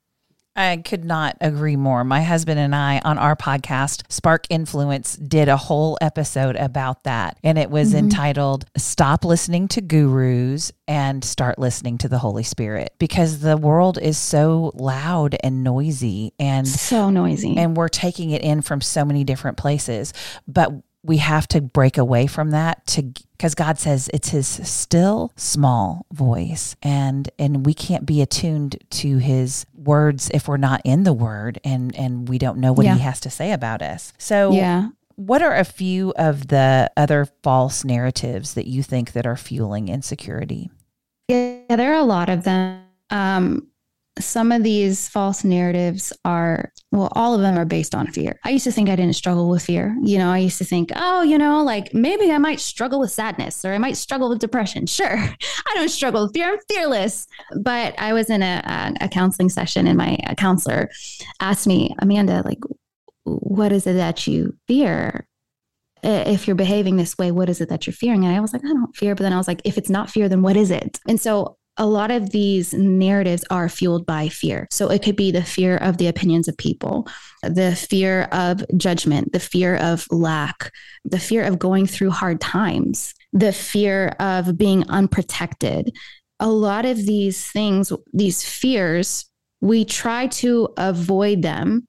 I 0.60 0.76
could 0.78 1.06
not 1.06 1.38
agree 1.40 1.78
more. 1.78 2.04
My 2.04 2.22
husband 2.22 2.60
and 2.60 2.76
I 2.76 3.00
on 3.06 3.18
our 3.18 3.38
podcast, 3.38 4.04
Spark 4.12 4.46
Influence, 4.50 5.16
did 5.16 5.48
a 5.48 5.56
whole 5.56 5.98
episode 6.02 6.58
about 6.58 7.06
that. 7.06 7.38
And 7.46 7.58
it 7.58 7.70
was 7.70 7.90
mm-hmm. 7.90 8.00
entitled 8.00 8.66
Stop 8.76 9.24
Listening 9.24 9.70
to 9.70 9.82
Gurus 9.82 10.74
and 10.86 11.24
Start 11.24 11.60
Listening 11.60 11.98
to 12.00 12.10
the 12.10 12.18
Holy 12.18 12.44
Spirit 12.44 12.94
because 13.00 13.40
the 13.40 13.56
world 13.56 13.98
is 14.00 14.18
so 14.18 14.74
loud 14.76 15.38
and 15.42 15.64
noisy 15.64 16.34
and 16.40 16.68
so 16.68 17.10
noisy. 17.10 17.56
And 17.56 17.78
we're 17.78 17.88
taking 17.88 18.32
it 18.32 18.42
in 18.42 18.62
from 18.62 18.82
so 18.82 19.06
many 19.06 19.24
different 19.24 19.56
places. 19.56 20.14
But 20.46 20.74
we 21.04 21.18
have 21.18 21.48
to 21.48 21.62
break 21.62 21.98
away 21.98 22.28
from 22.28 22.52
that 22.52 22.86
to 22.88 23.02
because 23.38 23.56
God 23.56 23.80
says 23.80 24.10
it's 24.14 24.30
his 24.30 24.48
still 24.48 25.32
small 25.38 26.06
voice 26.12 26.76
and 26.82 27.30
and 27.40 27.66
we 27.66 27.74
can't 27.74 28.06
be 28.06 28.22
attuned 28.22 28.78
to 28.90 29.18
his 29.18 29.66
words 29.74 30.30
if 30.34 30.48
we're 30.48 30.58
not 30.58 30.82
in 30.84 31.04
the 31.04 31.14
word 31.14 31.60
and 31.64 31.96
and 31.96 32.28
we 32.28 32.38
don't 32.38 32.58
know 32.58 32.74
what 32.74 32.86
yeah. 32.86 32.96
he 32.96 33.00
has 33.02 33.20
to 33.22 33.30
say 33.30 33.52
about 33.52 33.82
us. 33.82 34.14
So 34.18 34.52
yeah. 34.52 34.90
What 35.16 35.42
are 35.42 35.54
a 35.54 35.66
few 35.66 36.14
of 36.16 36.48
the 36.48 36.90
other 36.96 37.28
false 37.44 37.84
narratives 37.84 38.54
that 38.54 38.68
you 38.68 38.82
think 38.82 39.12
that 39.12 39.28
are 39.28 39.36
fueling 39.36 39.90
insecurity? 39.90 40.72
Yeah, 41.28 41.76
there 41.76 41.92
are 41.92 42.00
a 42.00 42.04
lot 42.04 42.30
of 42.30 42.46
them. 42.46 42.86
Um, 43.10 43.68
some 44.18 44.52
of 44.52 44.64
these 44.64 45.08
false 45.08 45.44
narratives 45.44 46.12
are 46.26 46.72
well 46.92 47.10
all 47.14 47.34
of 47.34 47.42
them 47.42 47.58
are 47.58 47.66
based 47.66 47.96
on 47.96 48.08
fear 48.08 48.40
i 48.44 48.50
used 48.50 48.64
to 48.64 48.72
think 48.72 48.90
i 48.90 48.96
didn't 48.96 49.16
struggle 49.16 49.50
with 49.50 49.64
fear 49.64 49.96
you 50.02 50.18
know 50.18 50.32
i 50.32 50.38
used 50.38 50.58
to 50.58 50.66
think 50.66 50.92
oh 50.96 51.22
you 51.22 51.38
know 51.38 51.64
like 51.64 51.94
maybe 51.94 52.32
i 52.32 52.38
might 52.38 52.60
struggle 52.60 53.00
with 53.00 53.12
sadness 53.12 53.64
or 53.64 53.74
i 53.74 53.78
might 53.78 53.96
struggle 53.96 54.30
with 54.30 54.40
depression 54.40 54.86
sure 54.88 55.18
i 55.18 55.76
don't 55.76 55.90
struggle 55.90 56.24
with 56.24 56.34
fear 56.34 56.52
i'm 56.52 56.60
fearless 56.70 57.28
but 57.62 57.94
i 58.00 58.12
was 58.14 58.30
in 58.30 58.42
a, 58.42 58.94
a, 59.02 59.08
counseling 59.10 59.50
session 59.50 59.88
and 59.88 59.98
my 59.98 60.18
counselor 60.38 60.90
asked 61.40 61.68
me 61.68 61.96
amanda 62.00 62.42
like 62.46 62.60
what 63.24 63.72
is 63.72 63.86
it 63.86 63.94
that 63.94 64.28
you 64.28 64.56
fear 64.68 65.26
if 66.02 66.48
you're 66.48 66.56
behaving 66.56 66.96
this 66.96 67.18
way, 67.18 67.32
what 67.32 67.50
is 67.50 67.60
it 67.60 67.68
that 67.68 67.86
you're 67.86 67.94
fearing? 67.94 68.24
And 68.24 68.34
I 68.34 68.40
was 68.40 68.54
like, 68.54 68.64
I 68.64 68.70
don't 68.70 68.96
fear. 68.96 69.16
But 69.16 69.24
then 69.24 69.34
I 69.34 69.38
was 69.38 69.50
like, 69.50 69.62
if 69.66 69.78
it's 69.78 69.90
not 69.90 70.10
fear, 70.10 70.30
then 70.30 70.42
what 70.42 70.56
is 70.56 70.72
it? 70.72 71.00
And 71.08 71.20
so 71.20 71.58
a 71.80 71.86
lot 71.86 72.12
of 72.12 72.32
these 72.32 72.74
narratives 72.74 73.46
are 73.50 73.70
fueled 73.70 74.06
by 74.06 74.28
fear. 74.28 74.68
So 74.70 74.92
it 74.92 75.02
could 75.02 75.16
be 75.16 75.32
the 75.32 75.44
fear 75.44 75.78
of 75.78 75.98
the 75.98 76.08
opinions 76.08 76.50
of 76.50 76.58
people, 76.58 77.08
the 77.42 77.74
fear 77.74 78.24
of 78.34 78.64
judgment, 78.78 79.32
the 79.32 79.40
fear 79.40 79.78
of 79.78 80.06
lack, 80.12 80.72
the 81.06 81.20
fear 81.20 81.46
of 81.46 81.58
going 81.58 81.88
through 81.88 82.12
hard 82.12 82.42
times, 82.42 83.16
the 83.32 83.54
fear 83.54 84.10
of 84.20 84.58
being 84.58 84.88
unprotected. 84.90 85.96
A 86.42 86.50
lot 86.50 86.86
of 86.86 86.98
these 86.98 87.50
things, 87.50 87.94
these 88.14 88.44
fears, 88.44 89.26
we 89.62 89.86
try 89.86 90.28
to 90.28 90.70
avoid 90.78 91.42
them. 91.42 91.88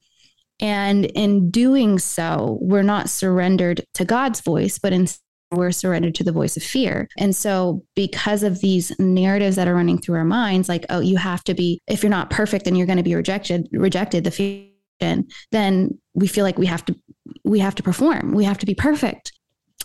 And 0.60 1.06
in 1.06 1.50
doing 1.50 1.98
so, 1.98 2.58
we're 2.60 2.82
not 2.82 3.08
surrendered 3.08 3.82
to 3.94 4.04
God's 4.04 4.40
voice, 4.40 4.78
but 4.78 4.92
instead, 4.92 5.20
we're 5.52 5.72
surrendered 5.72 6.14
to 6.16 6.24
the 6.24 6.32
voice 6.32 6.56
of 6.56 6.62
fear. 6.62 7.08
And 7.18 7.34
so, 7.34 7.82
because 7.94 8.42
of 8.42 8.60
these 8.60 8.92
narratives 8.98 9.56
that 9.56 9.68
are 9.68 9.74
running 9.74 9.98
through 9.98 10.16
our 10.16 10.24
minds, 10.24 10.68
like, 10.68 10.86
oh, 10.90 11.00
you 11.00 11.16
have 11.16 11.42
to 11.44 11.54
be, 11.54 11.80
if 11.88 12.02
you're 12.02 12.10
not 12.10 12.30
perfect, 12.30 12.64
then 12.64 12.76
you're 12.76 12.86
going 12.86 12.98
to 12.98 13.02
be 13.02 13.14
rejected, 13.14 13.68
rejected, 13.72 14.24
the 14.24 14.30
fear, 14.30 14.66
then 15.50 15.98
we 16.14 16.26
feel 16.26 16.44
like 16.44 16.58
we 16.58 16.66
have 16.66 16.84
to, 16.84 16.94
we 17.44 17.58
have 17.58 17.74
to 17.74 17.82
perform, 17.82 18.32
we 18.32 18.44
have 18.44 18.58
to 18.58 18.66
be 18.66 18.74
perfect. 18.74 19.32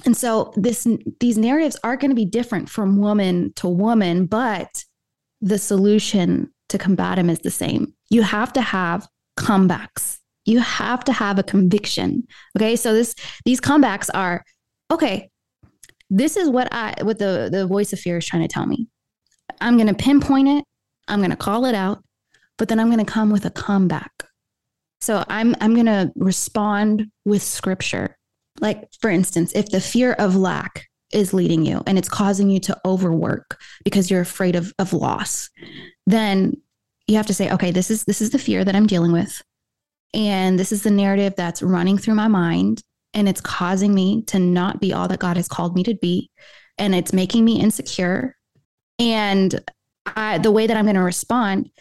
And 0.06 0.16
so, 0.16 0.54
this, 0.56 0.88
these 1.20 1.38
narratives 1.38 1.78
are 1.84 1.98
going 1.98 2.12
to 2.12 2.16
be 2.16 2.26
different 2.26 2.70
from 2.70 2.98
woman 2.98 3.54
to 3.56 3.68
woman, 3.68 4.26
but 4.26 4.84
the 5.42 5.58
solution 5.58 6.52
to 6.70 6.78
combat 6.78 7.18
them 7.18 7.30
is 7.30 7.40
the 7.40 7.52
same. 7.52 7.94
You 8.10 8.24
have 8.24 8.54
to 8.54 8.62
have 8.62 9.08
comebacks. 9.40 10.20
You 10.46 10.60
have 10.60 11.04
to 11.06 11.14
have 11.14 11.40
a 11.40 11.44
conviction. 11.44 12.28
Okay. 12.58 12.76
So 12.76 12.94
this, 12.94 13.16
these 13.46 13.60
comebacks 13.60 14.10
are, 14.14 14.44
okay, 14.92 15.30
this 16.10 16.38
is 16.38 16.50
what 16.50 16.68
I 16.72 16.96
what 17.02 17.20
the 17.20 17.50
the 17.52 17.68
voice 17.68 17.94
of 17.94 18.00
fear 18.00 18.18
is 18.18 18.26
trying 18.26 18.44
to 18.44 18.48
tell 18.48 18.66
me. 18.66 18.88
I'm 19.62 19.78
going 19.78 19.88
to 19.88 19.94
pinpoint 19.94 20.48
it. 20.48 20.66
I'm 21.08 21.20
going 21.20 21.32
to 21.32 21.38
call 21.38 21.66
it 21.66 21.76
out, 21.76 22.04
but 22.58 22.68
then 22.68 22.80
I'm 22.80 22.92
going 22.92 23.04
to 23.04 23.12
come 23.12 23.32
with 23.32 23.46
a 23.46 23.52
comeback. 23.52 24.12
So 25.02 25.24
I'm 25.28 25.56
I'm 25.62 25.74
going 25.74 25.86
to 25.86 26.12
respond 26.16 27.08
with 27.26 27.42
scripture. 27.42 28.18
Like 28.60 28.88
for 29.00 29.10
instance, 29.10 29.52
if 29.54 29.70
the 29.70 29.82
fear 29.82 30.14
of 30.14 30.36
lack 30.36 30.88
is 31.12 31.34
leading 31.34 31.66
you 31.66 31.82
and 31.86 31.98
it's 31.98 32.10
causing 32.10 32.50
you 32.50 32.60
to 32.60 32.78
overwork 32.86 33.60
because 33.84 34.10
you're 34.10 34.22
afraid 34.22 34.56
of 34.56 34.74
of 34.80 34.94
loss, 34.94 35.50
then 36.06 36.54
you 37.08 37.18
have 37.18 37.28
to 37.28 37.34
say, 37.34 37.52
okay, 37.52 37.72
this 37.72 37.92
is 37.92 38.04
this 38.06 38.22
is 38.22 38.32
the 38.32 38.40
fear 38.40 38.64
that 38.64 38.76
I'm 38.76 38.88
dealing 38.88 39.12
with. 39.12 39.42
And 40.14 40.58
this 40.58 40.72
is 40.72 40.84
the 40.84 40.92
narrative 40.92 41.34
that's 41.36 41.62
running 41.62 41.98
through 41.98 42.16
my 42.16 42.28
mind 42.28 42.82
and 43.16 43.30
it's 43.30 43.42
causing 43.42 43.96
me 43.96 44.22
to 44.24 44.38
not 44.38 44.82
be 44.82 44.94
all 44.94 45.08
that 45.08 45.20
God 45.20 45.38
has 45.38 45.48
called 45.48 45.74
me 45.74 45.84
to 45.84 45.96
be. 45.96 46.30
And 46.78 46.94
it's 46.94 47.14
making 47.14 47.46
me 47.46 47.60
insecure. 47.60 48.36
And 49.00 49.60
I, 50.06 50.38
the 50.38 50.52
way 50.52 50.68
that 50.68 50.76
I'm 50.76 50.86
going 50.86 50.96
to 50.96 51.02
respond 51.02 51.72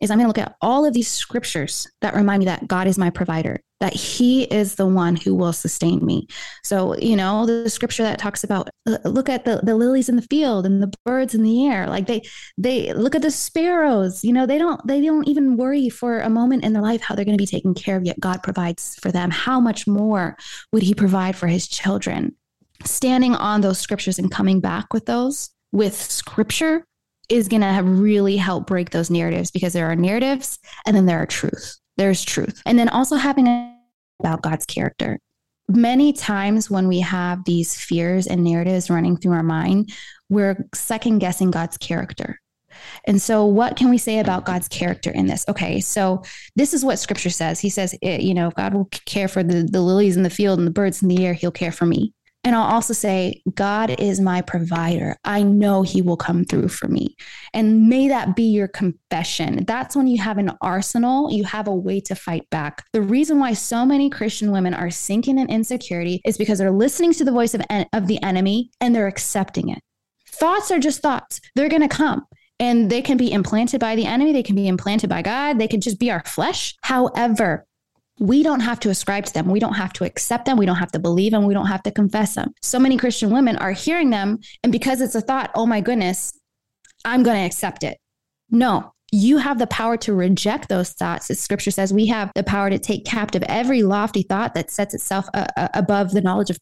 is 0.00 0.10
I'm 0.10 0.18
going 0.18 0.24
to 0.24 0.28
look 0.28 0.46
at 0.46 0.56
all 0.62 0.84
of 0.84 0.94
these 0.94 1.08
scriptures 1.08 1.90
that 2.00 2.14
remind 2.14 2.38
me 2.38 2.44
that 2.46 2.68
God 2.68 2.86
is 2.86 2.96
my 2.96 3.10
provider, 3.10 3.60
that 3.80 3.94
He 3.94 4.44
is 4.44 4.76
the 4.76 4.86
one 4.86 5.16
who 5.16 5.34
will 5.34 5.52
sustain 5.52 6.04
me. 6.04 6.26
So, 6.64 6.96
you 6.96 7.16
know, 7.16 7.46
the 7.46 7.68
scripture 7.68 8.02
that 8.04 8.18
talks 8.18 8.44
about 8.44 8.68
uh, 8.86 8.98
look 9.04 9.28
at 9.28 9.44
the, 9.44 9.60
the 9.62 9.76
lilies 9.76 10.08
in 10.08 10.16
the 10.16 10.22
field 10.22 10.66
and 10.66 10.82
the 10.82 10.92
birds 11.04 11.34
in 11.34 11.42
the 11.42 11.66
air. 11.66 11.86
Like 11.86 12.06
they 12.06 12.22
they 12.56 12.92
look 12.92 13.14
at 13.14 13.22
the 13.22 13.30
sparrows, 13.30 14.24
you 14.24 14.32
know, 14.32 14.46
they 14.46 14.58
don't 14.58 14.84
they 14.86 15.00
don't 15.00 15.28
even 15.28 15.56
worry 15.56 15.88
for 15.88 16.20
a 16.20 16.30
moment 16.30 16.64
in 16.64 16.72
their 16.72 16.82
life 16.82 17.02
how 17.02 17.14
they're 17.14 17.24
going 17.24 17.36
to 17.36 17.42
be 17.42 17.46
taken 17.46 17.74
care 17.74 17.96
of, 17.96 18.04
yet 18.04 18.20
God 18.20 18.42
provides 18.42 18.96
for 18.96 19.12
them. 19.12 19.30
How 19.30 19.60
much 19.60 19.86
more 19.86 20.36
would 20.72 20.82
He 20.82 20.94
provide 20.94 21.36
for 21.36 21.46
His 21.46 21.68
children? 21.68 22.34
Standing 22.84 23.34
on 23.34 23.62
those 23.62 23.78
scriptures 23.78 24.18
and 24.18 24.30
coming 24.30 24.60
back 24.60 24.92
with 24.92 25.06
those 25.06 25.50
with 25.72 25.94
scripture 25.94 26.84
is 27.28 27.48
going 27.48 27.62
to 27.62 27.82
really 27.82 28.36
help 28.36 28.66
break 28.66 28.90
those 28.90 29.10
narratives 29.10 29.50
because 29.50 29.72
there 29.72 29.90
are 29.90 29.96
narratives 29.96 30.58
and 30.86 30.96
then 30.96 31.06
there 31.06 31.20
are 31.20 31.26
truth. 31.26 31.76
There's 31.96 32.24
truth. 32.24 32.62
And 32.66 32.78
then 32.78 32.88
also 32.88 33.16
having 33.16 33.46
about 34.20 34.42
God's 34.42 34.66
character. 34.66 35.18
Many 35.68 36.12
times 36.12 36.70
when 36.70 36.86
we 36.86 37.00
have 37.00 37.44
these 37.44 37.74
fears 37.74 38.26
and 38.26 38.44
narratives 38.44 38.88
running 38.88 39.16
through 39.16 39.32
our 39.32 39.42
mind, 39.42 39.92
we're 40.28 40.68
second 40.74 41.18
guessing 41.18 41.50
God's 41.50 41.76
character. 41.76 42.40
And 43.04 43.20
so, 43.20 43.44
what 43.44 43.76
can 43.76 43.88
we 43.88 43.98
say 43.98 44.18
about 44.18 44.44
God's 44.44 44.68
character 44.68 45.10
in 45.10 45.26
this? 45.26 45.44
Okay, 45.48 45.80
so 45.80 46.22
this 46.56 46.74
is 46.74 46.84
what 46.84 46.98
scripture 46.98 47.30
says. 47.30 47.58
He 47.58 47.70
says, 47.70 47.94
it, 48.02 48.20
you 48.20 48.34
know, 48.34 48.50
God 48.50 48.74
will 48.74 48.84
care 49.06 49.28
for 49.28 49.42
the, 49.42 49.66
the 49.70 49.80
lilies 49.80 50.16
in 50.16 50.22
the 50.22 50.30
field 50.30 50.58
and 50.58 50.66
the 50.66 50.72
birds 50.72 51.02
in 51.02 51.08
the 51.08 51.24
air, 51.24 51.32
he'll 51.32 51.50
care 51.50 51.72
for 51.72 51.86
me. 51.86 52.12
And 52.46 52.54
I'll 52.54 52.62
also 52.62 52.92
say, 52.92 53.42
God 53.56 53.98
is 53.98 54.20
my 54.20 54.40
provider. 54.40 55.16
I 55.24 55.42
know 55.42 55.82
He 55.82 56.00
will 56.00 56.16
come 56.16 56.44
through 56.44 56.68
for 56.68 56.86
me. 56.86 57.16
And 57.52 57.88
may 57.88 58.06
that 58.06 58.36
be 58.36 58.44
your 58.44 58.68
confession. 58.68 59.64
That's 59.64 59.96
when 59.96 60.06
you 60.06 60.22
have 60.22 60.38
an 60.38 60.52
arsenal, 60.60 61.32
you 61.32 61.42
have 61.42 61.66
a 61.66 61.74
way 61.74 61.98
to 62.02 62.14
fight 62.14 62.48
back. 62.50 62.84
The 62.92 63.02
reason 63.02 63.40
why 63.40 63.54
so 63.54 63.84
many 63.84 64.08
Christian 64.08 64.52
women 64.52 64.74
are 64.74 64.90
sinking 64.90 65.40
in 65.40 65.50
insecurity 65.50 66.22
is 66.24 66.38
because 66.38 66.60
they're 66.60 66.70
listening 66.70 67.12
to 67.14 67.24
the 67.24 67.32
voice 67.32 67.52
of, 67.52 67.62
en- 67.68 67.88
of 67.92 68.06
the 68.06 68.22
enemy 68.22 68.70
and 68.80 68.94
they're 68.94 69.08
accepting 69.08 69.70
it. 69.70 69.80
Thoughts 70.28 70.70
are 70.70 70.78
just 70.78 71.02
thoughts, 71.02 71.40
they're 71.56 71.68
going 71.68 71.82
to 71.82 71.88
come 71.88 72.26
and 72.60 72.88
they 72.90 73.02
can 73.02 73.16
be 73.16 73.32
implanted 73.32 73.80
by 73.80 73.96
the 73.96 74.06
enemy, 74.06 74.32
they 74.32 74.44
can 74.44 74.54
be 74.54 74.68
implanted 74.68 75.10
by 75.10 75.20
God, 75.20 75.58
they 75.58 75.68
can 75.68 75.80
just 75.80 75.98
be 75.98 76.12
our 76.12 76.22
flesh. 76.24 76.76
However, 76.82 77.65
we 78.18 78.42
don't 78.42 78.60
have 78.60 78.80
to 78.80 78.90
ascribe 78.90 79.26
to 79.26 79.32
them. 79.32 79.50
We 79.50 79.60
don't 79.60 79.74
have 79.74 79.92
to 79.94 80.04
accept 80.04 80.46
them. 80.46 80.56
We 80.56 80.66
don't 80.66 80.76
have 80.76 80.92
to 80.92 80.98
believe 80.98 81.32
them. 81.32 81.44
We 81.44 81.54
don't 81.54 81.66
have 81.66 81.82
to 81.82 81.90
confess 81.90 82.34
them. 82.34 82.52
So 82.62 82.78
many 82.78 82.96
Christian 82.96 83.30
women 83.30 83.56
are 83.56 83.72
hearing 83.72 84.10
them. 84.10 84.38
And 84.62 84.72
because 84.72 85.00
it's 85.00 85.14
a 85.14 85.20
thought, 85.20 85.50
oh 85.54 85.66
my 85.66 85.80
goodness, 85.80 86.38
I'm 87.04 87.22
going 87.22 87.36
to 87.36 87.44
accept 87.44 87.84
it. 87.84 87.98
No, 88.50 88.92
you 89.12 89.38
have 89.38 89.58
the 89.58 89.66
power 89.66 89.96
to 89.98 90.14
reject 90.14 90.68
those 90.68 90.90
thoughts. 90.90 91.30
As 91.30 91.40
scripture 91.40 91.70
says, 91.70 91.92
we 91.92 92.06
have 92.06 92.30
the 92.34 92.42
power 92.42 92.70
to 92.70 92.78
take 92.78 93.04
captive 93.04 93.42
every 93.44 93.82
lofty 93.82 94.22
thought 94.22 94.54
that 94.54 94.70
sets 94.70 94.94
itself 94.94 95.26
uh, 95.34 95.46
uh 95.56 95.68
above 95.74 96.12
the 96.12 96.22
knowledge 96.22 96.50
of 96.50 96.58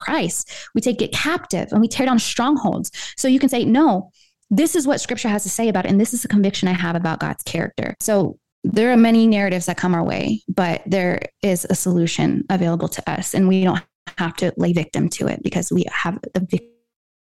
Christ. 0.00 0.52
We 0.74 0.80
take 0.80 1.00
it 1.00 1.12
captive 1.12 1.68
and 1.72 1.80
we 1.80 1.88
tear 1.88 2.06
down 2.06 2.18
strongholds. 2.18 2.90
So 3.16 3.28
you 3.28 3.38
can 3.38 3.48
say, 3.48 3.64
no, 3.64 4.10
this 4.50 4.76
is 4.76 4.86
what 4.86 5.00
scripture 5.00 5.28
has 5.28 5.44
to 5.44 5.48
say 5.48 5.68
about 5.68 5.86
it. 5.86 5.90
And 5.90 6.00
this 6.00 6.12
is 6.12 6.22
the 6.22 6.28
conviction 6.28 6.68
I 6.68 6.72
have 6.72 6.96
about 6.96 7.20
God's 7.20 7.42
character. 7.44 7.96
So 8.00 8.38
there 8.64 8.92
are 8.92 8.96
many 8.96 9.26
narratives 9.26 9.66
that 9.66 9.76
come 9.76 9.94
our 9.94 10.04
way, 10.04 10.42
but 10.48 10.82
there 10.86 11.20
is 11.42 11.66
a 11.68 11.74
solution 11.74 12.44
available 12.50 12.88
to 12.88 13.10
us, 13.10 13.34
and 13.34 13.48
we 13.48 13.64
don't 13.64 13.82
have 14.18 14.36
to 14.36 14.52
lay 14.56 14.72
victim 14.72 15.08
to 15.08 15.26
it 15.26 15.42
because 15.42 15.72
we 15.72 15.84
have 15.90 16.18
the 16.34 16.60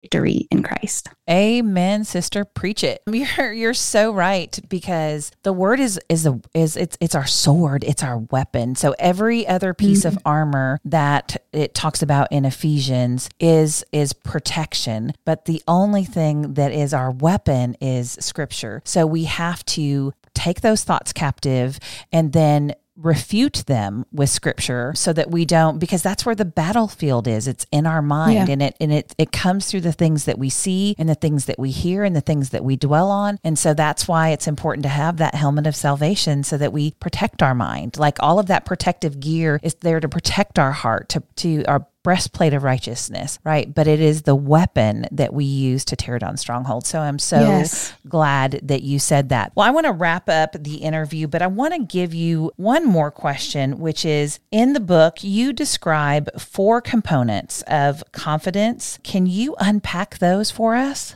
victory 0.03 0.47
in 0.51 0.61
Christ. 0.63 1.09
Amen, 1.29 2.03
sister. 2.03 2.45
Preach 2.45 2.83
it. 2.83 3.01
You're 3.11 3.51
you're 3.53 3.73
so 3.73 4.11
right 4.11 4.57
because 4.69 5.31
the 5.43 5.51
word 5.53 5.79
is 5.79 5.99
is 6.09 6.25
a 6.25 6.39
is 6.53 6.77
it's 6.77 6.97
it's 7.01 7.15
our 7.15 7.25
sword, 7.25 7.83
it's 7.83 8.03
our 8.03 8.19
weapon. 8.19 8.75
So 8.75 8.93
every 8.99 9.47
other 9.47 9.73
piece 9.73 10.05
mm-hmm. 10.05 10.17
of 10.17 10.21
armor 10.25 10.79
that 10.85 11.37
it 11.51 11.73
talks 11.73 12.01
about 12.01 12.31
in 12.31 12.45
Ephesians 12.45 13.29
is 13.39 13.83
is 13.91 14.13
protection, 14.13 15.13
but 15.25 15.45
the 15.45 15.63
only 15.67 16.03
thing 16.03 16.53
that 16.53 16.71
is 16.71 16.93
our 16.93 17.11
weapon 17.11 17.75
is 17.81 18.17
scripture. 18.19 18.81
So 18.85 19.07
we 19.07 19.23
have 19.23 19.65
to 19.65 20.13
take 20.35 20.61
those 20.61 20.83
thoughts 20.83 21.13
captive 21.13 21.79
and 22.11 22.33
then 22.33 22.73
refute 22.97 23.63
them 23.67 24.05
with 24.13 24.29
scripture 24.29 24.93
so 24.95 25.11
that 25.11 25.29
we 25.29 25.43
don't 25.43 25.79
because 25.79 26.01
that's 26.01 26.25
where 26.25 26.35
the 26.35 26.45
battlefield 26.45 27.27
is. 27.27 27.47
It's 27.47 27.65
in 27.71 27.85
our 27.85 28.01
mind 28.01 28.47
yeah. 28.47 28.53
and 28.53 28.61
it 28.61 28.77
and 28.79 28.93
it 28.93 29.13
it 29.17 29.31
comes 29.31 29.69
through 29.69 29.81
the 29.81 29.91
things 29.91 30.25
that 30.25 30.39
we 30.39 30.49
see 30.49 30.95
and 30.97 31.09
the 31.09 31.15
things 31.15 31.45
that 31.45 31.59
we 31.59 31.71
hear 31.71 32.03
and 32.03 32.15
the 32.15 32.21
things 32.21 32.51
that 32.51 32.63
we 32.63 32.77
dwell 32.77 33.11
on. 33.11 33.37
And 33.43 33.59
so 33.59 33.73
that's 33.73 34.07
why 34.07 34.29
it's 34.29 34.47
important 34.47 34.83
to 34.83 34.89
have 34.89 35.17
that 35.17 35.35
helmet 35.35 35.67
of 35.67 35.75
salvation 35.75 36.43
so 36.43 36.57
that 36.57 36.71
we 36.71 36.91
protect 36.91 37.43
our 37.43 37.55
mind. 37.55 37.97
Like 37.97 38.17
all 38.21 38.39
of 38.39 38.47
that 38.47 38.65
protective 38.65 39.19
gear 39.19 39.59
is 39.61 39.75
there 39.75 39.99
to 39.99 40.07
protect 40.07 40.57
our 40.57 40.71
heart 40.71 41.09
to 41.09 41.23
to 41.37 41.65
our 41.65 41.85
breastplate 42.05 42.53
of 42.53 42.61
righteousness, 42.61 43.39
right? 43.43 43.73
But 43.73 43.87
it 43.87 43.99
is 43.99 44.21
the 44.21 44.35
weapon 44.35 45.07
that 45.11 45.33
we 45.33 45.43
use 45.43 45.83
to 45.85 45.95
tear 45.95 46.19
down 46.19 46.37
strongholds. 46.37 46.87
So 46.87 46.99
I'm 46.99 47.17
so 47.17 47.39
yes. 47.39 47.95
glad 48.07 48.59
that 48.61 48.83
you 48.83 48.99
said 48.99 49.29
that. 49.29 49.51
Well, 49.55 49.67
I 49.67 49.71
want 49.71 49.87
to 49.87 49.91
wrap 49.91 50.29
up 50.29 50.51
the 50.53 50.75
interview, 50.75 51.25
but 51.25 51.41
I 51.41 51.47
want 51.47 51.73
to 51.73 51.79
give 51.79 52.13
you 52.13 52.51
one 52.57 52.85
more 52.85 53.09
question, 53.09 53.79
which 53.79 54.05
is 54.05 54.39
in 54.51 54.73
the 54.73 54.79
book, 54.79 55.23
you 55.23 55.51
describe 55.51 56.29
four 56.39 56.79
components 56.79 57.63
of 57.63 58.03
confidence. 58.11 58.99
Can 59.01 59.25
you 59.25 59.55
unpack 59.57 60.19
those 60.19 60.51
for 60.51 60.75
us? 60.75 61.15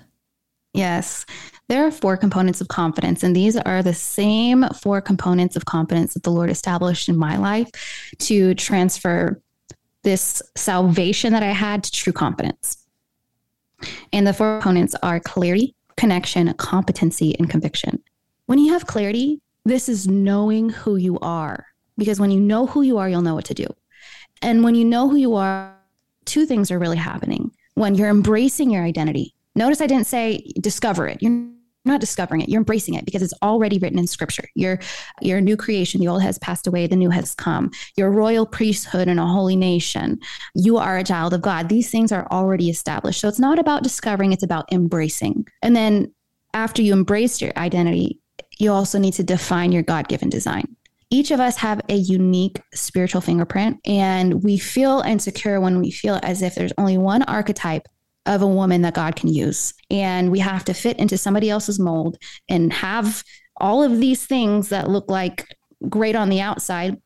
Yes. 0.74 1.24
There 1.68 1.86
are 1.86 1.92
four 1.92 2.18
components 2.18 2.62
of 2.62 2.68
confidence, 2.68 3.22
and 3.22 3.36
these 3.36 3.56
are 3.56 3.84
the 3.84 3.94
same 3.94 4.66
four 4.70 5.02
components 5.02 5.56
of 5.56 5.66
confidence 5.66 6.16
that 6.16 6.24
the 6.24 6.32
Lord 6.32 6.50
established 6.50 7.10
in 7.10 7.16
my 7.16 7.38
life 7.38 7.70
to 8.22 8.56
transfer 8.56 9.40
this 10.10 10.42
salvation 10.56 11.34
that 11.34 11.44
I 11.44 11.52
had 11.52 11.84
to 11.84 11.92
true 11.92 12.12
confidence. 12.12 12.84
And 14.12 14.26
the 14.26 14.34
four 14.34 14.58
components 14.58 14.96
are 15.04 15.20
clarity, 15.20 15.76
connection, 15.98 16.52
competency, 16.54 17.38
and 17.38 17.48
conviction. 17.48 18.02
When 18.48 18.58
you 18.58 18.74
have 18.74 18.88
clarity, 18.88 19.40
this 19.66 19.88
is 19.88 20.08
knowing 20.08 20.72
who 20.72 20.96
you 20.96 21.20
are. 21.20 21.68
Because 21.96 22.20
when 22.20 22.32
you 22.32 22.40
know 22.40 22.66
who 22.66 22.82
you 22.82 22.98
are, 22.98 23.08
you'll 23.08 23.22
know 23.22 23.36
what 23.36 23.46
to 23.46 23.54
do. 23.54 23.68
And 24.42 24.64
when 24.64 24.74
you 24.74 24.84
know 24.84 25.10
who 25.10 25.18
you 25.18 25.36
are, 25.36 25.76
two 26.26 26.48
things 26.48 26.72
are 26.72 26.80
really 26.80 26.98
happening. 26.98 27.52
When 27.76 27.94
you're 27.94 28.10
embracing 28.10 28.72
your 28.72 28.84
identity, 28.84 29.36
notice 29.54 29.80
I 29.80 29.86
didn't 29.86 30.08
say 30.08 30.52
discover 30.60 31.08
it. 31.08 31.22
You're 31.22 31.50
not 31.86 32.02
discovering 32.02 32.42
it. 32.42 32.50
You're 32.50 32.60
embracing 32.60 32.94
it 32.94 33.06
because 33.06 33.22
it's 33.22 33.34
already 33.42 33.80
written 33.80 34.00
in 34.00 34.08
scripture. 34.08 34.48
You're 34.56 34.80
you're 35.22 35.38
a 35.38 35.42
new 35.42 35.58
creation 35.58 36.02
the 36.02 36.08
old 36.08 36.22
has 36.22 36.38
passed 36.40 36.68
away 36.68 36.88
the 36.88 36.96
new 36.96 37.10
has 37.10 37.36
come. 37.36 37.72
You're 37.96 38.10
a 38.10 38.12
royal 38.12 38.46
priesthood 38.46 39.08
and 39.08 39.20
a 39.20 39.26
holy 39.26 39.56
nation. 39.56 40.20
You 40.56 40.78
are 40.78 40.98
a 40.98 41.04
child 41.04 41.34
of 41.34 41.42
god. 41.42 41.70
These 41.70 41.90
things 41.90 42.12
are 42.12 42.28
already 42.32 42.70
established. 42.70 43.22
So 43.22 43.28
it's 43.28 43.40
not 43.40 43.60
about 43.60 43.84
discovering 43.84 44.34
it's 44.34 44.44
about 44.44 44.72
embracing. 44.72 45.48
And 45.62 45.76
then 45.76 46.14
after 46.54 46.82
you 46.82 46.94
embrace 46.94 47.42
your 47.42 47.54
identity 47.58 48.20
you 48.60 48.72
also 48.72 49.00
need 49.00 49.14
to 49.14 49.24
define 49.24 49.72
your 49.72 49.84
god-given 49.84 50.30
design. 50.30 50.76
Each 51.10 51.32
of 51.32 51.40
us 51.40 51.58
have 51.58 51.82
a 51.90 51.96
unique 51.96 52.62
spiritual 52.74 53.22
fingerprint 53.22 53.80
and 53.86 54.44
we 54.44 54.58
feel 54.58 55.00
insecure 55.02 55.60
when 55.60 55.80
we 55.80 55.90
feel 55.90 56.20
as 56.22 56.44
if 56.44 56.54
there's 56.54 56.74
only 56.78 57.00
one 57.00 57.24
archetype 57.24 57.88
of 58.26 58.42
a 58.42 58.48
woman 58.48 58.82
that 58.84 58.94
God 58.94 59.16
can 59.16 59.30
use. 59.30 59.74
And 59.90 60.32
we 60.32 60.40
have 60.40 60.66
to 60.66 60.74
fit 60.74 60.98
into 60.98 61.18
somebody 61.18 61.50
else's 61.50 61.80
mold 61.80 62.18
and 62.48 62.72
have 62.74 63.24
all 63.58 63.84
of 63.84 64.00
these 64.00 64.26
things 64.26 64.70
that 64.70 64.90
look 64.90 65.10
like 65.10 65.46
great 65.88 66.16
on 66.16 66.30
the 66.30 66.42
outside 66.42 66.98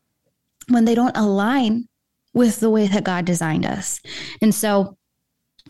when 0.70 0.86
they 0.86 0.96
don't 0.96 1.18
align 1.18 1.88
with 2.34 2.60
the 2.60 2.70
way 2.70 2.88
that 2.88 3.04
God 3.04 3.26
designed 3.26 3.66
us. 3.66 4.00
And 4.42 4.54
so, 4.54 4.98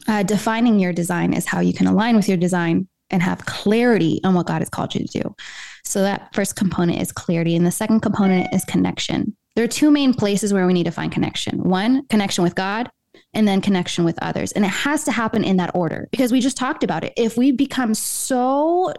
uh, 0.08 0.24
defining 0.24 0.80
your 0.80 0.94
design 0.94 1.34
is 1.34 1.46
how 1.46 1.60
you 1.60 1.74
can 1.74 1.88
align 1.88 2.16
with 2.16 2.28
your 2.28 2.38
design 2.38 2.88
and 3.10 3.22
have 3.22 3.46
clarity 3.46 4.20
on 4.24 4.34
what 4.34 4.48
God 4.48 4.60
has 4.60 4.70
called 4.70 4.96
you 4.96 5.06
to 5.06 5.22
do. 5.22 5.36
So, 5.84 6.02
that 6.02 6.34
first 6.34 6.56
component 6.56 7.02
is 7.02 7.12
clarity. 7.12 7.56
And 7.56 7.66
the 7.66 7.72
second 7.72 8.00
component 8.00 8.54
is 8.54 8.66
connection. 8.66 9.36
There 9.56 9.64
are 9.64 9.68
two 9.70 9.92
main 9.92 10.14
places 10.14 10.54
where 10.54 10.66
we 10.66 10.74
need 10.74 10.86
to 10.86 10.92
find 10.92 11.12
connection 11.12 11.64
one, 11.64 12.06
connection 12.08 12.44
with 12.44 12.56
God, 12.56 12.90
and 13.34 13.48
then 13.48 13.62
connection 13.62 14.04
with 14.06 14.18
others. 14.22 14.52
And 14.52 14.66
it 14.66 14.70
has 14.70 15.04
to 15.06 15.12
happen 15.12 15.44
in 15.44 15.58
that 15.58 15.72
order 15.74 16.08
because 16.12 16.32
we 16.32 16.40
just 16.40 16.58
talked 16.58 16.84
about 16.84 17.04
it. 17.04 17.14
If 17.18 17.38
we 17.38 17.52
become 17.52 17.94
so 17.94 18.94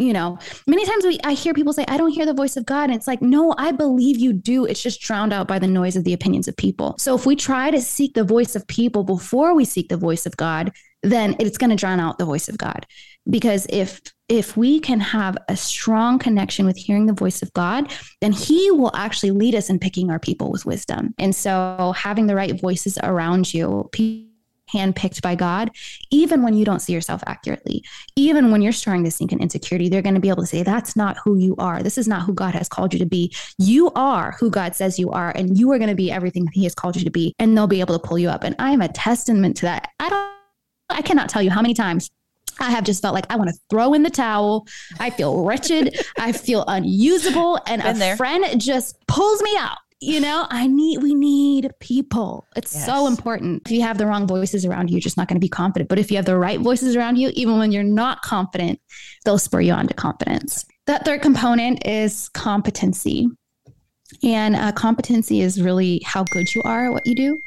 you 0.00 0.14
know, 0.14 0.38
many 0.66 0.86
times 0.86 1.04
we 1.04 1.20
I 1.24 1.34
hear 1.34 1.52
people 1.52 1.72
say, 1.72 1.84
I 1.86 1.96
don't 1.96 2.10
hear 2.10 2.24
the 2.24 2.34
voice 2.34 2.56
of 2.56 2.64
God. 2.64 2.84
And 2.84 2.94
it's 2.94 3.06
like, 3.06 3.20
no, 3.20 3.54
I 3.58 3.70
believe 3.70 4.18
you 4.18 4.32
do. 4.32 4.64
It's 4.64 4.82
just 4.82 5.00
drowned 5.00 5.32
out 5.32 5.46
by 5.46 5.58
the 5.58 5.66
noise 5.66 5.94
of 5.94 6.04
the 6.04 6.14
opinions 6.14 6.48
of 6.48 6.56
people. 6.56 6.96
So 6.98 7.14
if 7.14 7.26
we 7.26 7.36
try 7.36 7.70
to 7.70 7.80
seek 7.82 8.14
the 8.14 8.24
voice 8.24 8.56
of 8.56 8.66
people 8.66 9.04
before 9.04 9.54
we 9.54 9.64
seek 9.64 9.88
the 9.88 9.98
voice 9.98 10.24
of 10.24 10.36
God, 10.36 10.72
then 11.02 11.36
it's 11.38 11.58
going 11.58 11.70
to 11.70 11.76
drown 11.76 12.00
out 12.00 12.18
the 12.18 12.24
voice 12.24 12.48
of 12.48 12.58
God. 12.58 12.86
Because 13.28 13.66
if 13.68 14.00
if 14.30 14.56
we 14.56 14.80
can 14.80 15.00
have 15.00 15.36
a 15.48 15.56
strong 15.56 16.18
connection 16.18 16.64
with 16.64 16.76
hearing 16.76 17.06
the 17.06 17.12
voice 17.12 17.42
of 17.42 17.52
God, 17.52 17.92
then 18.20 18.32
He 18.32 18.70
will 18.70 18.94
actually 18.94 19.32
lead 19.32 19.54
us 19.54 19.68
in 19.68 19.78
picking 19.78 20.10
our 20.10 20.18
people 20.18 20.50
with 20.50 20.64
wisdom. 20.64 21.14
And 21.18 21.34
so, 21.34 21.92
having 21.96 22.26
the 22.26 22.36
right 22.36 22.58
voices 22.58 22.96
around 23.02 23.52
you, 23.52 23.90
handpicked 24.72 25.22
by 25.22 25.34
God, 25.34 25.70
even 26.10 26.42
when 26.42 26.54
you 26.54 26.64
don't 26.64 26.80
see 26.80 26.92
yourself 26.92 27.22
accurately, 27.26 27.84
even 28.16 28.50
when 28.50 28.62
you're 28.62 28.72
starting 28.72 29.04
to 29.04 29.10
sink 29.10 29.32
in 29.32 29.40
insecurity, 29.40 29.88
they're 29.88 30.02
going 30.02 30.14
to 30.14 30.20
be 30.20 30.28
able 30.28 30.42
to 30.42 30.46
say, 30.46 30.62
That's 30.62 30.96
not 30.96 31.16
who 31.18 31.36
you 31.36 31.54
are. 31.58 31.82
This 31.82 31.98
is 31.98 32.08
not 32.08 32.22
who 32.22 32.34
God 32.34 32.54
has 32.54 32.68
called 32.68 32.92
you 32.92 32.98
to 32.98 33.06
be. 33.06 33.34
You 33.58 33.90
are 33.92 34.32
who 34.38 34.50
God 34.50 34.74
says 34.74 34.98
you 34.98 35.10
are, 35.10 35.30
and 35.30 35.58
you 35.58 35.70
are 35.72 35.78
going 35.78 35.90
to 35.90 35.96
be 35.96 36.10
everything 36.10 36.44
that 36.44 36.54
He 36.54 36.64
has 36.64 36.74
called 36.74 36.96
you 36.96 37.04
to 37.04 37.10
be. 37.10 37.34
And 37.38 37.56
they'll 37.56 37.66
be 37.66 37.80
able 37.80 37.98
to 37.98 38.06
pull 38.06 38.18
you 38.18 38.28
up. 38.28 38.44
And 38.44 38.54
I 38.58 38.70
am 38.70 38.82
a 38.82 38.88
testament 38.88 39.56
to 39.58 39.66
that. 39.66 39.88
I 39.98 40.08
don't, 40.08 40.30
I 40.90 41.02
cannot 41.02 41.28
tell 41.28 41.42
you 41.42 41.50
how 41.50 41.62
many 41.62 41.74
times 41.74 42.10
I 42.58 42.70
have 42.70 42.84
just 42.84 43.00
felt 43.00 43.14
like 43.14 43.26
I 43.30 43.36
want 43.36 43.48
to 43.48 43.56
throw 43.70 43.94
in 43.94 44.02
the 44.02 44.10
towel. 44.10 44.66
I 44.98 45.10
feel 45.10 45.44
wretched. 45.44 45.98
I 46.18 46.32
feel 46.32 46.64
unusable. 46.66 47.58
And 47.66 47.82
Been 47.82 47.96
a 47.96 47.98
there. 47.98 48.16
friend 48.16 48.60
just 48.60 48.96
pulls 49.06 49.40
me 49.42 49.56
out. 49.58 49.78
You 50.02 50.18
know, 50.18 50.46
I 50.48 50.66
need, 50.66 51.02
we 51.02 51.14
need 51.14 51.72
people. 51.78 52.46
It's 52.56 52.74
yes. 52.74 52.86
so 52.86 53.06
important. 53.06 53.62
If 53.66 53.72
you 53.72 53.82
have 53.82 53.98
the 53.98 54.06
wrong 54.06 54.26
voices 54.26 54.64
around 54.64 54.88
you, 54.88 54.94
you're 54.94 55.00
just 55.02 55.18
not 55.18 55.28
going 55.28 55.36
to 55.36 55.44
be 55.44 55.48
confident. 55.48 55.90
But 55.90 55.98
if 55.98 56.10
you 56.10 56.16
have 56.16 56.24
the 56.24 56.38
right 56.38 56.58
voices 56.58 56.96
around 56.96 57.16
you, 57.16 57.30
even 57.34 57.58
when 57.58 57.70
you're 57.70 57.82
not 57.82 58.22
confident, 58.22 58.80
they'll 59.24 59.38
spur 59.38 59.60
you 59.60 59.74
on 59.74 59.88
to 59.88 59.94
confidence. 59.94 60.64
That 60.86 61.04
third 61.04 61.20
component 61.20 61.86
is 61.86 62.30
competency. 62.30 63.28
And 64.22 64.56
uh, 64.56 64.72
competency 64.72 65.42
is 65.42 65.60
really 65.60 66.00
how 66.04 66.24
good 66.24 66.54
you 66.54 66.62
are 66.64 66.86
at 66.86 66.92
what 66.92 67.06
you 67.06 67.14
do. 67.14 67.38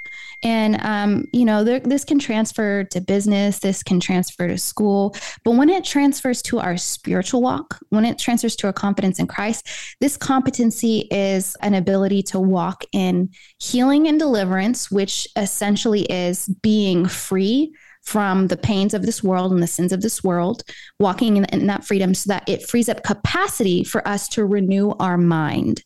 And, 0.44 0.80
um, 0.82 1.26
you 1.32 1.46
know, 1.46 1.64
there, 1.64 1.80
this 1.80 2.04
can 2.04 2.20
transfer 2.20 2.84
to 2.84 3.02
business, 3.02 3.60
this 3.60 3.82
can 3.82 4.00
transfer 4.00 4.48
to 4.48 4.58
school. 4.58 5.16
But 5.44 5.52
when 5.52 5.70
it 5.70 5.86
transfers 5.86 6.42
to 6.44 6.60
our 6.60 6.76
spiritual 6.78 7.42
walk, 7.42 7.80
when 7.90 8.06
it 8.06 8.20
transfers 8.20 8.56
to 8.58 8.68
our 8.68 8.74
confidence 8.74 9.20
in 9.20 9.28
Christ, 9.28 9.68
this 10.02 10.18
competency 10.18 11.08
is 11.12 11.56
an 11.62 11.74
ability 11.74 12.24
to 12.24 12.40
walk 12.40 12.84
in 12.92 13.30
healing 13.60 14.08
and 14.08 14.20
deliverance, 14.20 14.92
which 14.92 15.28
essentially 15.38 16.02
is 16.04 16.48
being 16.62 17.08
free 17.08 17.74
from 18.04 18.48
the 18.48 18.58
pains 18.58 18.94
of 18.94 19.04
this 19.06 19.24
world 19.24 19.54
and 19.54 19.64
the 19.64 19.68
sins 19.68 19.94
of 19.94 20.02
this 20.02 20.24
world, 20.24 20.64
walking 21.00 21.38
in, 21.38 21.46
in, 21.46 21.68
that 21.68 21.86
freedom 21.86 22.14
so 22.14 22.28
that 22.28 22.44
it 22.48 22.68
frees 22.68 22.90
up 22.90 23.04
capacity 23.04 23.84
for 23.84 24.06
us 24.06 24.28
to 24.28 24.46
renew 24.46 24.92
our 25.00 25.18
mind. 25.18 25.84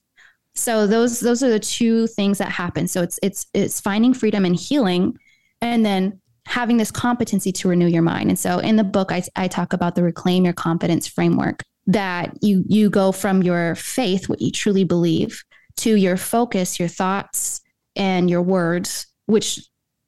So 0.58 0.88
those 0.88 1.20
those 1.20 1.44
are 1.44 1.50
the 1.50 1.60
two 1.60 2.08
things 2.08 2.40
that 2.40 2.50
happen. 2.50 2.88
So 2.88 3.02
it's 3.04 3.20
it's 3.22 3.46
it's 3.54 3.80
finding 3.80 4.14
freedom 4.14 4.44
and 4.44 4.56
healing 4.56 5.18
and 5.62 5.86
then 5.86 6.20
having 6.48 6.78
this 6.78 6.92
competency 6.92 7.52
to 7.52 7.68
renew 7.68 7.88
your 7.88 8.02
mind. 8.02 8.30
And 8.30 8.40
so 8.40 8.60
in 8.60 8.76
the 8.76 8.84
book 8.84 9.12
I, 9.12 9.24
I 9.36 9.48
talk 9.48 9.74
about 9.74 9.96
the 9.96 10.04
reclaim 10.04 10.46
your 10.46 10.54
confidence 10.54 11.08
framework 11.08 11.64
that 11.86 12.32
you 12.42 12.64
you 12.68 12.90
go 12.90 13.12
from 13.12 13.44
your 13.44 13.76
faith, 13.76 14.30
what 14.30 14.42
you 14.42 14.52
truly 14.52 14.84
believe, 14.84 15.44
to 15.78 15.96
your 15.96 16.18
focus, 16.18 16.80
your 16.80 16.90
thoughts 16.90 17.62
and 17.96 18.30
your 18.30 18.42
words, 18.42 19.08
which 19.28 19.60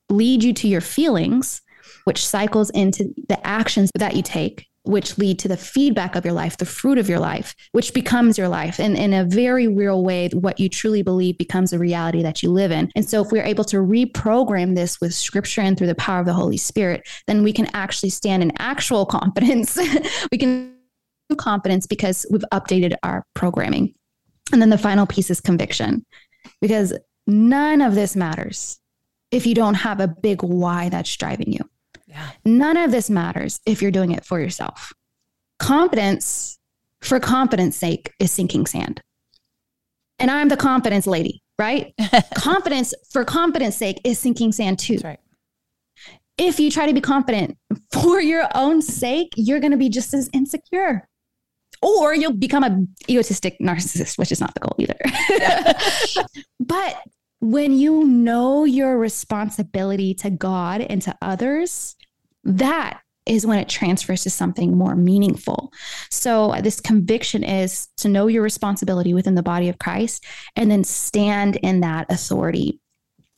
lead 0.09 0.43
you 0.43 0.53
to 0.53 0.67
your 0.67 0.81
feelings, 0.81 1.61
which 2.05 2.25
cycles 2.25 2.69
into 2.71 3.13
the 3.27 3.45
actions 3.45 3.91
that 3.95 4.15
you 4.15 4.23
take 4.23 4.65
which 4.89 5.17
lead 5.17 5.39
to 5.39 5.47
the 5.47 5.57
feedback 5.57 6.15
of 6.15 6.25
your 6.25 6.33
life, 6.33 6.57
the 6.57 6.65
fruit 6.65 6.97
of 6.97 7.07
your 7.07 7.19
life, 7.19 7.55
which 7.71 7.93
becomes 7.93 8.37
your 8.37 8.47
life. 8.47 8.79
And 8.79 8.97
in 8.97 9.13
a 9.13 9.23
very 9.23 9.67
real 9.67 10.03
way, 10.03 10.29
what 10.29 10.59
you 10.59 10.67
truly 10.67 11.03
believe 11.03 11.37
becomes 11.37 11.71
a 11.71 11.79
reality 11.79 12.23
that 12.23 12.41
you 12.41 12.51
live 12.51 12.71
in. 12.71 12.91
And 12.95 13.07
so, 13.07 13.23
if 13.23 13.31
we're 13.31 13.43
able 13.43 13.63
to 13.65 13.77
reprogram 13.77 14.75
this 14.75 14.99
with 14.99 15.13
scripture 15.13 15.61
and 15.61 15.77
through 15.77 15.87
the 15.87 15.95
power 15.95 16.19
of 16.19 16.25
the 16.25 16.33
Holy 16.33 16.57
Spirit, 16.57 17.07
then 17.27 17.43
we 17.43 17.53
can 17.53 17.67
actually 17.73 18.09
stand 18.09 18.43
in 18.43 18.51
actual 18.59 19.05
confidence. 19.19 19.77
we 20.31 20.37
can 20.37 20.75
confidence 21.37 21.85
because 21.85 22.25
we've 22.31 22.45
updated 22.51 22.95
our 23.03 23.23
programming. 23.35 23.93
And 24.51 24.61
then 24.61 24.69
the 24.69 24.77
final 24.77 25.05
piece 25.05 25.29
is 25.29 25.39
conviction, 25.39 26.03
because 26.59 26.93
none 27.27 27.81
of 27.81 27.93
this 27.93 28.15
matters 28.15 28.79
if 29.31 29.45
you 29.45 29.53
don't 29.53 29.75
have 29.75 29.99
a 29.99 30.07
big 30.07 30.41
why 30.41 30.89
that's 30.89 31.15
driving 31.15 31.53
you. 31.53 31.59
Yeah. 32.09 32.31
None 32.43 32.75
of 32.77 32.91
this 32.91 33.09
matters 33.09 33.59
if 33.65 33.81
you're 33.81 33.91
doing 33.91 34.11
it 34.11 34.25
for 34.25 34.39
yourself. 34.39 34.91
Confidence 35.59 36.57
for 37.01 37.19
confidence 37.19 37.77
sake 37.77 38.11
is 38.19 38.31
sinking 38.31 38.65
sand. 38.65 39.01
And 40.17 40.29
I'm 40.31 40.49
the 40.49 40.57
confidence 40.57 41.07
lady, 41.07 41.41
right? 41.57 41.93
confidence 42.35 42.93
for 43.11 43.23
confidence 43.23 43.77
sake 43.77 44.01
is 44.03 44.19
sinking 44.19 44.51
sand 44.51 44.79
too. 44.79 44.97
right. 45.03 45.19
If 46.37 46.59
you 46.59 46.71
try 46.71 46.87
to 46.87 46.93
be 46.93 47.01
confident 47.01 47.57
for 47.91 48.19
your 48.21 48.47
own 48.55 48.81
sake, 48.81 49.33
you're 49.35 49.59
going 49.59 49.71
to 49.71 49.77
be 49.77 49.89
just 49.89 50.13
as 50.13 50.29
insecure. 50.33 51.07
or 51.81 52.15
you'll 52.15 52.33
become 52.33 52.63
a 52.63 52.85
egotistic 53.09 53.57
narcissist, 53.61 54.17
which 54.17 54.31
is 54.31 54.41
not 54.41 54.53
the 54.53 54.61
goal 54.61 54.75
either. 54.77 54.97
but 56.59 57.01
when 57.41 57.77
you 57.77 58.03
know 58.05 58.65
your 58.65 58.97
responsibility 58.97 60.13
to 60.15 60.29
God 60.29 60.81
and 60.81 61.01
to 61.03 61.15
others, 61.21 61.95
that 62.43 63.01
is 63.25 63.45
when 63.45 63.59
it 63.59 63.69
transfers 63.69 64.23
to 64.23 64.29
something 64.29 64.75
more 64.75 64.95
meaningful. 64.95 65.71
So, 66.09 66.55
this 66.61 66.79
conviction 66.79 67.43
is 67.43 67.87
to 67.97 68.09
know 68.09 68.27
your 68.27 68.41
responsibility 68.41 69.13
within 69.13 69.35
the 69.35 69.43
body 69.43 69.69
of 69.69 69.77
Christ 69.77 70.25
and 70.55 70.71
then 70.71 70.83
stand 70.83 71.57
in 71.57 71.81
that 71.81 72.11
authority. 72.11 72.79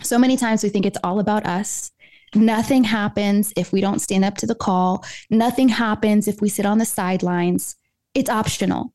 So 0.02 0.18
many 0.18 0.38
times 0.38 0.64
we 0.64 0.70
think 0.70 0.86
it's 0.86 0.98
all 1.04 1.20
about 1.20 1.46
us. 1.46 1.92
Nothing 2.34 2.84
happens 2.84 3.54
if 3.56 3.74
we 3.74 3.82
don't 3.82 4.00
stand 4.00 4.24
up 4.24 4.38
to 4.38 4.48
the 4.48 4.56
call. 4.56 5.06
Nothing 5.30 5.70
happens 5.70 6.28
if 6.28 6.42
we 6.42 6.50
sit 6.50 6.66
on 6.66 6.78
the 6.78 6.86
sidelines. 6.86 7.76
It's 8.16 8.30
optional 8.30 8.94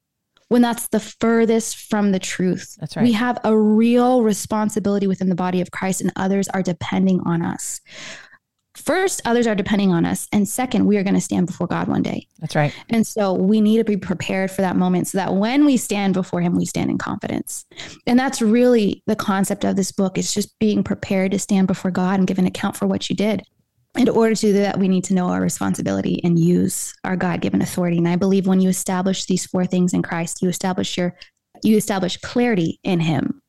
when 0.48 0.62
that's 0.62 0.88
the 0.88 1.00
furthest 1.00 1.76
from 1.76 2.12
the 2.12 2.18
truth. 2.18 2.76
That's 2.78 2.96
right. 2.96 3.02
We 3.02 3.12
have 3.12 3.38
a 3.44 3.56
real 3.56 4.22
responsibility 4.22 5.06
within 5.06 5.28
the 5.28 5.34
body 5.34 5.60
of 5.60 5.70
Christ, 5.70 6.00
and 6.00 6.12
others 6.16 6.48
are 6.48 6.62
depending 6.62 7.20
on 7.26 7.42
us. 7.42 7.80
First, 8.76 9.22
others 9.24 9.46
are 9.46 9.54
depending 9.54 9.92
on 9.92 10.04
us. 10.04 10.28
And 10.32 10.48
second, 10.48 10.86
we 10.86 10.96
are 10.96 11.02
going 11.02 11.14
to 11.14 11.20
stand 11.20 11.46
before 11.46 11.66
God 11.66 11.88
one 11.88 12.02
day. 12.02 12.26
That's 12.38 12.54
right. 12.54 12.74
And 12.90 13.06
so 13.06 13.32
we 13.32 13.60
need 13.60 13.78
to 13.78 13.84
be 13.84 13.96
prepared 13.96 14.50
for 14.50 14.62
that 14.62 14.76
moment 14.76 15.08
so 15.08 15.18
that 15.18 15.34
when 15.34 15.64
we 15.64 15.76
stand 15.76 16.14
before 16.14 16.40
Him, 16.40 16.54
we 16.56 16.66
stand 16.66 16.90
in 16.90 16.98
confidence. 16.98 17.64
And 18.06 18.18
that's 18.18 18.42
really 18.42 19.02
the 19.06 19.16
concept 19.16 19.64
of 19.64 19.76
this 19.76 19.92
book. 19.92 20.18
It's 20.18 20.34
just 20.34 20.58
being 20.58 20.84
prepared 20.84 21.32
to 21.32 21.38
stand 21.38 21.66
before 21.66 21.90
God 21.90 22.18
and 22.18 22.28
give 22.28 22.38
an 22.38 22.46
account 22.46 22.76
for 22.76 22.86
what 22.86 23.08
you 23.08 23.16
did 23.16 23.42
in 23.96 24.08
order 24.08 24.34
to 24.34 24.40
do 24.40 24.52
that, 24.54 24.78
we 24.78 24.88
need 24.88 25.04
to 25.04 25.14
know 25.14 25.28
our 25.28 25.40
responsibility 25.40 26.20
and 26.22 26.38
use 26.38 26.94
our 27.04 27.16
God 27.16 27.40
given 27.40 27.62
authority. 27.62 27.98
And 27.98 28.08
I 28.08 28.16
believe 28.16 28.46
when 28.46 28.60
you 28.60 28.68
establish 28.68 29.24
these 29.24 29.46
four 29.46 29.66
things 29.66 29.94
in 29.94 30.02
Christ, 30.02 30.42
you 30.42 30.48
establish 30.48 30.96
your 30.96 31.16
you 31.62 31.76
establish 31.76 32.18
clarity 32.18 32.78
in 32.84 33.00
him, 33.00 33.40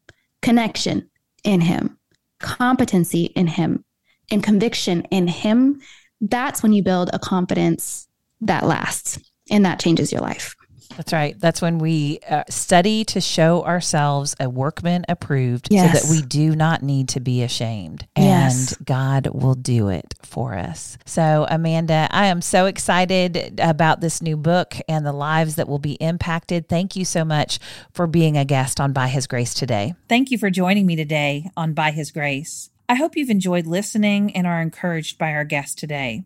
connection 0.41 1.09
in 1.43 1.59
him, 1.59 1.99
competency 2.39 3.25
in 3.25 3.47
him, 3.47 3.83
and 4.31 4.43
conviction 4.43 5.03
in 5.11 5.27
him. 5.27 5.81
That's 6.21 6.63
when 6.63 6.73
you 6.73 6.83
build 6.83 7.09
a 7.13 7.19
confidence 7.19 8.07
that 8.41 8.65
lasts 8.65 9.19
and 9.49 9.65
that 9.65 9.79
changes 9.79 10.11
your 10.11 10.21
life. 10.21 10.55
That's 10.95 11.13
right. 11.13 11.39
That's 11.39 11.61
when 11.61 11.79
we 11.79 12.19
uh, 12.27 12.43
study 12.49 13.03
to 13.05 13.21
show 13.21 13.63
ourselves 13.63 14.35
a 14.39 14.49
workman 14.49 15.05
approved 15.07 15.67
yes. 15.69 16.01
so 16.01 16.07
that 16.07 16.11
we 16.11 16.25
do 16.25 16.55
not 16.55 16.81
need 16.81 17.09
to 17.09 17.19
be 17.19 17.43
ashamed. 17.43 18.07
And 18.15 18.25
yes. 18.25 18.75
God 18.77 19.27
will 19.27 19.53
do 19.53 19.89
it 19.89 20.15
for 20.23 20.55
us. 20.55 20.97
So, 21.05 21.45
Amanda, 21.49 22.07
I 22.09 22.27
am 22.27 22.41
so 22.41 22.65
excited 22.65 23.59
about 23.59 24.01
this 24.01 24.21
new 24.21 24.37
book 24.37 24.75
and 24.87 25.05
the 25.05 25.13
lives 25.13 25.55
that 25.55 25.67
will 25.67 25.79
be 25.79 25.93
impacted. 25.93 26.67
Thank 26.67 26.95
you 26.95 27.05
so 27.05 27.23
much 27.25 27.59
for 27.91 28.07
being 28.07 28.37
a 28.37 28.45
guest 28.45 28.79
on 28.79 28.93
By 28.93 29.07
His 29.07 29.27
Grace 29.27 29.53
today. 29.53 29.93
Thank 30.09 30.31
you 30.31 30.37
for 30.37 30.49
joining 30.49 30.85
me 30.85 30.95
today 30.95 31.49
on 31.55 31.73
By 31.73 31.91
His 31.91 32.11
Grace. 32.11 32.69
I 32.89 32.95
hope 32.95 33.17
you've 33.17 33.29
enjoyed 33.29 33.67
listening 33.67 34.33
and 34.33 34.47
are 34.47 34.61
encouraged 34.61 35.17
by 35.17 35.33
our 35.33 35.43
guest 35.43 35.77
today. 35.77 36.23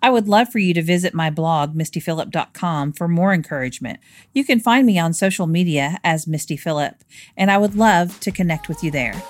I 0.00 0.08
would 0.08 0.26
love 0.26 0.48
for 0.48 0.58
you 0.58 0.72
to 0.74 0.82
visit 0.82 1.12
my 1.12 1.28
blog, 1.28 1.74
mistyphillip.com, 1.74 2.94
for 2.94 3.08
more 3.08 3.34
encouragement. 3.34 4.00
You 4.32 4.44
can 4.44 4.58
find 4.58 4.86
me 4.86 4.98
on 4.98 5.12
social 5.12 5.46
media 5.46 5.98
as 6.02 6.26
Misty 6.26 6.56
Phillip, 6.56 7.04
and 7.36 7.50
I 7.50 7.58
would 7.58 7.74
love 7.74 8.20
to 8.20 8.30
connect 8.30 8.68
with 8.68 8.82
you 8.82 8.90
there. 8.90 9.22